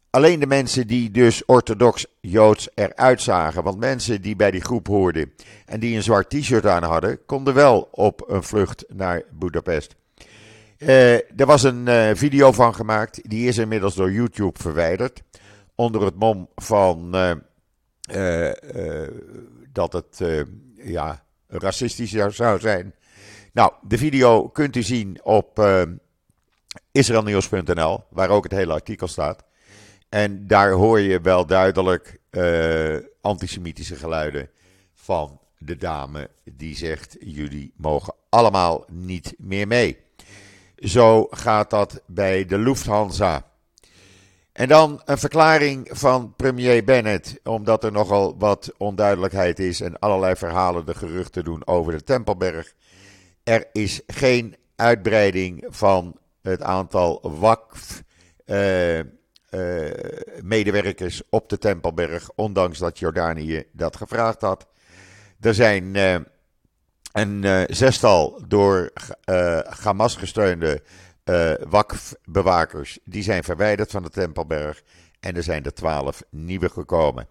Alleen 0.10 0.40
de 0.40 0.48
mensen 0.48 0.88
die 0.88 1.12
dus 1.12 1.46
orthodox 1.46 2.06
Joods 2.22 2.70
eruit 2.76 3.22
zagen, 3.22 3.64
want 3.64 3.80
mensen 3.80 4.22
die 4.22 4.36
bij 4.36 4.52
die 4.52 4.62
groep 4.62 4.88
hoorden 4.88 5.34
en 5.66 5.80
die 5.80 5.96
een 5.96 6.04
zwart 6.04 6.30
t-shirt 6.30 6.66
aan 6.66 6.84
hadden, 6.84 7.26
konden 7.26 7.54
wel 7.54 7.88
op 7.92 8.30
een 8.30 8.44
vlucht 8.44 8.86
naar 8.88 9.24
Budapest. 9.32 9.96
Uh, 10.78 11.14
er 11.14 11.46
was 11.46 11.64
een 11.64 11.88
uh, 11.88 12.10
video 12.14 12.52
van 12.52 12.76
gemaakt, 12.76 13.30
die 13.30 13.48
is 13.48 13.58
inmiddels 13.58 13.96
door 13.96 14.12
YouTube 14.12 14.60
verwijderd. 14.60 15.24
Onder 15.76 16.02
het 16.02 16.16
mom 16.16 16.50
van 16.56 17.12
dat 19.72 19.94
het 19.94 20.22
ja, 20.74 21.24
racistisch 21.48 22.12
zou 22.12 22.60
zijn. 22.60 22.94
Nou, 23.54 23.72
de 23.82 23.98
video 23.98 24.48
kunt 24.50 24.76
u 24.76 24.84
zien 24.84 25.20
op 25.24 25.56
israelnieuws.nl, 26.92 28.04
waar 28.10 28.30
ook 28.30 28.44
het 28.44 28.52
hele 28.52 28.74
artikel 28.74 29.08
staat. 29.08 29.44
En 30.10 30.48
daar 30.48 30.72
hoor 30.72 31.00
je 31.00 31.22
wel 31.22 31.46
duidelijk 31.46 32.20
uh, 32.32 32.96
antisemitische 33.22 33.96
geluiden 33.96 34.50
van 34.94 35.40
de 35.58 35.76
dame 35.76 36.30
die 36.44 36.76
zegt: 36.76 37.18
jullie 37.20 37.74
mogen 37.76 38.14
allemaal 38.30 38.86
niet 38.88 39.34
meer 39.38 39.68
mee. 39.68 39.98
Zo 40.78 41.28
gaat 41.32 41.70
dat 41.70 42.02
bij 42.06 42.46
de 42.46 42.58
Lufthansa. 42.58 43.46
En 44.52 44.68
dan 44.68 45.02
een 45.06 45.18
verklaring 45.18 45.90
van 45.92 46.34
premier 46.36 46.84
Bennett, 46.84 47.40
omdat 47.44 47.84
er 47.84 47.92
nogal 47.92 48.38
wat 48.38 48.74
onduidelijkheid 48.78 49.60
is 49.60 49.82
en 49.82 50.00
allerlei 50.00 50.36
verhalen 50.36 50.86
de 50.86 50.94
geruchten 50.96 51.44
doen 51.44 51.68
over 51.68 51.92
de 51.92 52.04
Tempelberg. 52.04 52.74
Er 53.44 53.68
is 53.72 54.02
geen 54.08 54.56
uitbreiding 54.76 55.66
van 55.68 56.16
het 56.50 56.62
aantal 56.62 57.38
WAKF. 57.40 58.04
Uh, 58.46 58.98
uh, 58.98 59.04
medewerkers 60.42 61.22
op 61.30 61.50
de 61.50 61.58
Tempelberg, 61.58 62.30
ondanks 62.36 62.80
dat 62.80 63.00
Jordanië 63.00 63.64
dat 63.72 63.96
gevraagd 63.96 64.42
had. 64.42 64.68
Er 65.40 65.54
zijn 65.54 65.96
uh, 65.96 66.16
een 67.12 67.66
zestal 67.70 68.42
door 68.48 68.92
Hamas 69.82 70.16
gesteunde 70.16 70.82
wakfbewakers, 71.70 73.00
die 73.04 73.24
zijn 73.24 73.44
verwijderd 73.44 73.92
van 73.92 74.04
de 74.04 74.10
Tempelberg. 74.10 74.84
En 75.20 75.36
er 75.36 75.44
zijn 75.44 75.64
er 75.64 75.74
twaalf 75.74 76.24
nieuwe 76.30 76.70
gekomen. 76.70 77.28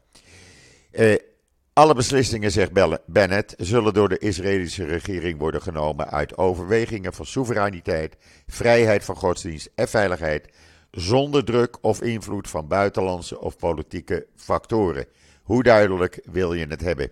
Alle 1.77 1.95
beslissingen, 1.95 2.51
zegt 2.51 2.73
Bennett, 3.07 3.55
zullen 3.59 3.95
door 3.95 4.09
de 4.09 4.19
Israëlische 4.19 4.85
regering 4.85 5.39
worden 5.39 5.62
genomen 5.62 6.11
uit 6.11 6.39
overwegingen 6.39 7.12
van 7.12 7.27
soevereiniteit, 7.27 8.17
vrijheid 8.47 9.05
van 9.05 9.17
godsdienst 9.17 9.71
en 9.75 9.89
veiligheid 9.89 10.49
zonder 10.91 11.45
druk 11.45 11.79
of 11.81 12.03
invloed 12.03 12.49
van 12.49 12.69
buitenlandse 12.69 13.41
of 13.41 13.57
politieke 13.57 14.27
factoren. 14.37 15.07
Hoe 15.43 15.62
duidelijk 15.62 16.21
wil 16.31 16.53
je 16.53 16.67
het 16.67 16.81
hebben? 16.81 17.11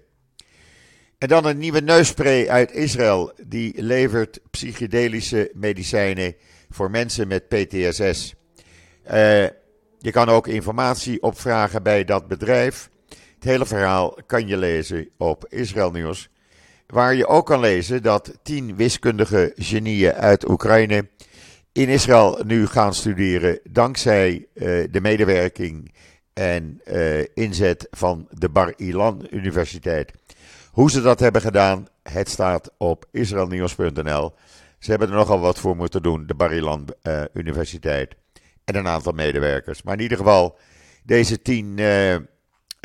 En 1.18 1.29
dan 1.29 1.44
een 1.44 1.59
nieuwe 1.59 1.81
neusspray 1.81 2.48
uit 2.48 2.72
Israël. 2.72 3.33
Die 3.46 3.83
levert 3.83 4.40
psychedelische 4.50 5.50
medicijnen 5.55 6.35
voor 6.70 6.90
mensen 6.90 7.29
met 7.29 7.48
PTSS. 7.48 8.35
Uh, 9.07 9.12
je 9.98 10.11
kan 10.11 10.29
ook 10.29 10.46
informatie 10.46 11.22
opvragen 11.22 11.83
bij 11.83 12.05
dat 12.05 12.29
bedrijf. 12.29 12.92
Het 13.44 13.52
hele 13.52 13.66
verhaal 13.66 14.18
kan 14.26 14.46
je 14.46 14.57
lezen 14.57 15.09
op 15.18 15.46
Israël 15.48 15.90
Nieuws. 15.90 16.28
Waar 16.87 17.14
je 17.14 17.26
ook 17.26 17.46
kan 17.46 17.61
lezen 17.61 18.02
dat 18.02 18.38
tien 18.42 18.76
wiskundige 18.76 19.52
genieën 19.57 20.12
uit 20.12 20.48
Oekraïne 20.48 21.09
in 21.72 21.88
Israël 21.88 22.40
nu 22.46 22.66
gaan 22.66 22.94
studeren 22.94 23.61
dankzij 23.70 24.46
uh, 24.54 24.85
de 24.90 25.00
medewerking 25.00 25.94
en 26.33 26.80
uh, 26.87 27.24
inzet 27.35 27.87
van 27.90 28.28
de 28.30 28.48
Bar 28.48 28.72
Ilan 28.76 29.26
Universiteit. 29.30 30.12
Hoe 30.70 30.90
ze 30.90 31.00
dat 31.00 31.20
hebben 31.20 31.40
gedaan, 31.40 31.87
het 32.02 32.28
staat 32.28 32.70
op 32.78 33.07
israelnieuws.nl. 33.11 34.35
Ze 34.78 34.90
hebben 34.90 35.09
er 35.09 35.14
nogal 35.14 35.40
wat 35.40 35.59
voor 35.59 35.76
moeten 35.76 36.02
doen, 36.02 36.26
de 36.26 36.35
Bar 36.35 36.52
Ilan 36.54 36.88
uh, 37.02 37.22
Universiteit 37.33 38.14
en 38.64 38.76
een 38.76 38.88
aantal 38.88 39.12
medewerkers. 39.12 39.83
Maar 39.83 39.94
in 39.94 40.02
ieder 40.02 40.18
geval, 40.18 40.59
Deze 41.07 41.42
tien 41.42 41.78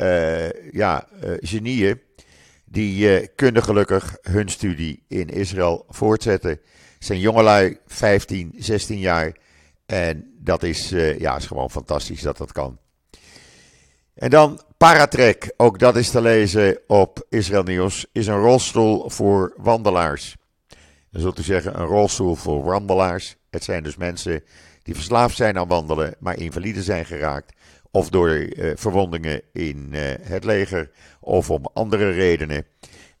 uh, 0.02 0.72
ja, 0.72 1.08
genieën, 1.40 2.00
die 2.64 3.28
kunnen 3.28 3.62
gelukkig 3.62 4.16
hun 4.22 4.48
studie 4.48 5.04
in 5.08 5.28
Israël 5.28 5.84
voortzetten. 5.88 6.50
Het 6.50 6.60
zijn 6.98 7.20
jongelui, 7.20 7.78
15, 7.86 8.52
16 8.56 8.98
jaar. 8.98 9.36
En 9.86 10.34
dat 10.38 10.62
is, 10.62 10.88
ja, 11.18 11.36
is 11.36 11.46
gewoon 11.46 11.70
fantastisch 11.70 12.22
dat 12.22 12.36
dat 12.36 12.52
kan. 12.52 12.78
En 14.14 14.30
dan 14.30 14.60
Paratrek, 14.76 15.52
ook 15.56 15.78
dat 15.78 15.96
is 15.96 16.10
te 16.10 16.20
lezen 16.20 16.78
op 16.86 17.26
Israël 17.28 17.62
Nieuws, 17.62 18.06
is 18.12 18.26
een 18.26 18.40
rolstoel 18.40 19.10
voor 19.10 19.54
wandelaars. 19.56 20.36
Dan 21.10 21.20
zult 21.20 21.38
u 21.38 21.42
zeggen, 21.42 21.80
een 21.80 21.86
rolstoel 21.86 22.34
voor 22.34 22.64
wandelaars. 22.64 23.36
Het 23.50 23.64
zijn 23.64 23.82
dus 23.82 23.96
mensen 23.96 24.44
die 24.82 24.94
verslaafd 24.94 25.36
zijn 25.36 25.58
aan 25.58 25.68
wandelen, 25.68 26.14
maar 26.18 26.38
invalide 26.38 26.82
zijn 26.82 27.04
geraakt. 27.04 27.52
Of 27.90 28.08
door 28.08 28.28
uh, 28.28 28.72
verwondingen 28.74 29.42
in 29.52 29.88
uh, 29.92 30.00
het 30.20 30.44
leger, 30.44 30.90
of 31.20 31.50
om 31.50 31.64
andere 31.72 32.10
redenen. 32.10 32.66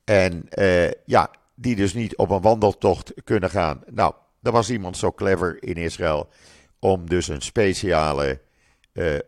En 0.04 0.48
uh, 0.58 0.90
ja, 0.90 1.30
die 1.54 1.76
dus 1.76 1.94
niet 1.94 2.16
op 2.16 2.30
een 2.30 2.40
wandeltocht 2.40 3.12
kunnen 3.24 3.50
gaan. 3.50 3.82
Nou, 3.90 4.14
er 4.42 4.52
was 4.52 4.70
iemand 4.70 4.96
zo 4.96 5.12
clever 5.12 5.62
in 5.62 5.76
Israël 5.76 6.28
om 6.78 7.08
dus 7.08 7.28
een 7.28 7.42
speciale 7.42 8.40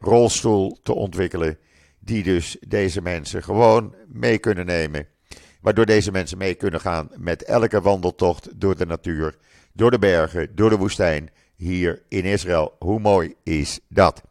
rolstoel 0.00 0.78
te 0.82 0.94
ontwikkelen. 0.94 1.58
Die 1.98 2.22
dus 2.22 2.56
deze 2.68 3.02
mensen 3.02 3.42
gewoon 3.42 3.94
mee 4.08 4.38
kunnen 4.38 4.66
nemen 4.66 5.06
Waardoor 5.62 5.86
deze 5.86 6.12
mensen 6.12 6.38
mee 6.38 6.54
kunnen 6.54 6.80
gaan 6.80 7.10
met 7.16 7.42
elke 7.42 7.80
wandeltocht 7.80 8.60
door 8.60 8.76
de 8.76 8.86
natuur, 8.86 9.36
door 9.72 9.90
de 9.90 9.98
bergen, 9.98 10.54
door 10.54 10.70
de 10.70 10.76
woestijn 10.76 11.30
hier 11.56 12.02
in 12.08 12.24
Israël. 12.24 12.76
Hoe 12.78 13.00
mooi 13.00 13.34
is 13.42 13.80
dat? 13.88 14.22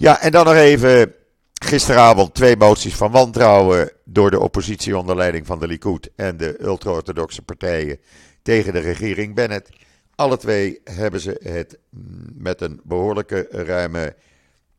Ja, 0.00 0.20
en 0.20 0.30
dan 0.30 0.44
nog 0.44 0.54
even 0.54 1.14
gisteravond 1.52 2.34
twee 2.34 2.56
moties 2.56 2.94
van 2.94 3.10
wantrouwen 3.10 3.92
door 4.04 4.30
de 4.30 4.40
oppositie 4.40 4.98
onder 4.98 5.16
leiding 5.16 5.46
van 5.46 5.58
de 5.58 5.66
Likud 5.66 6.10
en 6.16 6.36
de 6.36 6.62
ultra-orthodoxe 6.62 7.42
partijen 7.42 8.00
tegen 8.42 8.72
de 8.72 8.78
regering 8.78 9.34
Bennett. 9.34 9.68
Alle 10.14 10.36
twee 10.36 10.80
hebben 10.84 11.20
ze 11.20 11.40
het 11.42 11.78
met 12.34 12.60
een 12.60 12.80
behoorlijke 12.84 13.46
ruime 13.50 14.16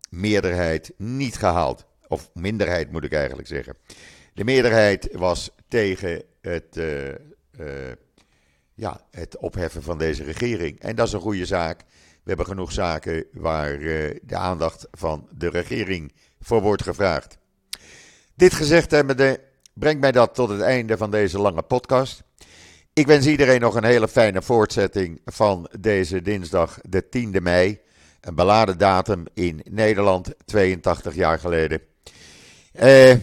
meerderheid 0.10 0.94
niet 0.98 1.38
gehaald. 1.38 1.86
Of 2.08 2.30
minderheid 2.34 2.92
moet 2.92 3.04
ik 3.04 3.14
eigenlijk 3.14 3.48
zeggen. 3.48 3.78
De 4.34 4.44
meerderheid 4.44 5.10
was 5.12 5.50
tegen 5.68 6.24
het, 6.42 6.78
uh, 6.78 7.08
uh, 7.08 7.16
ja, 8.74 9.02
het 9.12 9.38
opheffen 9.38 9.84
van 9.84 9.98
deze 9.98 10.24
regering. 10.24 10.80
En 10.80 10.96
dat 10.96 11.08
is 11.08 11.14
een 11.14 11.20
goede 11.20 11.46
zaak. 11.46 11.84
We 12.24 12.28
hebben 12.28 12.46
genoeg 12.46 12.72
zaken 12.72 13.26
waar 13.32 13.76
uh, 13.76 14.20
de 14.22 14.36
aandacht 14.36 14.88
van 14.92 15.28
de 15.32 15.50
regering 15.50 16.14
voor 16.40 16.62
wordt 16.62 16.84
gevraagd. 16.84 17.38
Dit 18.36 18.54
gezegd 18.54 18.92
hebbende 18.92 19.40
brengt 19.74 20.02
mij 20.02 20.12
dat 20.12 20.36
tot 20.36 20.50
het 20.50 20.62
einde 20.62 20.98
van 20.98 21.12
deze 21.12 21.40
lange 21.40 21.62
podcast. 21.62 22.24
Ik 22.94 23.08
wens 23.08 23.26
iedereen 23.26 23.62
nog 23.62 23.76
een 23.76 23.84
hele 23.84 24.08
fijne 24.08 24.42
voortzetting 24.42 25.22
van 25.26 25.70
deze 25.80 26.22
dinsdag, 26.22 26.80
de 26.82 27.04
10e 27.06 27.42
mei. 27.42 27.80
Een 28.22 28.36
beladen 28.36 28.78
datum 28.78 29.24
in 29.34 29.62
Nederland, 29.70 30.34
82 30.46 31.16
jaar 31.16 31.40
geleden. 31.40 31.82
Eh 32.72 33.16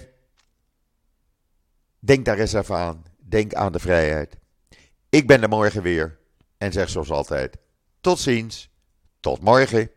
Denk 1.99 2.25
daar 2.25 2.39
eens 2.39 2.53
even 2.53 2.77
aan. 2.77 3.03
Denk 3.19 3.55
aan 3.55 3.73
de 3.73 3.79
vrijheid. 3.79 4.37
Ik 5.09 5.27
ben 5.27 5.43
er 5.43 5.49
morgen 5.49 5.83
weer 5.83 6.19
en 6.59 6.73
zeg 6.73 6.89
zoals 6.89 7.11
altijd: 7.11 7.57
tot 8.01 8.19
ziens, 8.19 8.71
tot 9.21 9.41
morgen. 9.41 9.91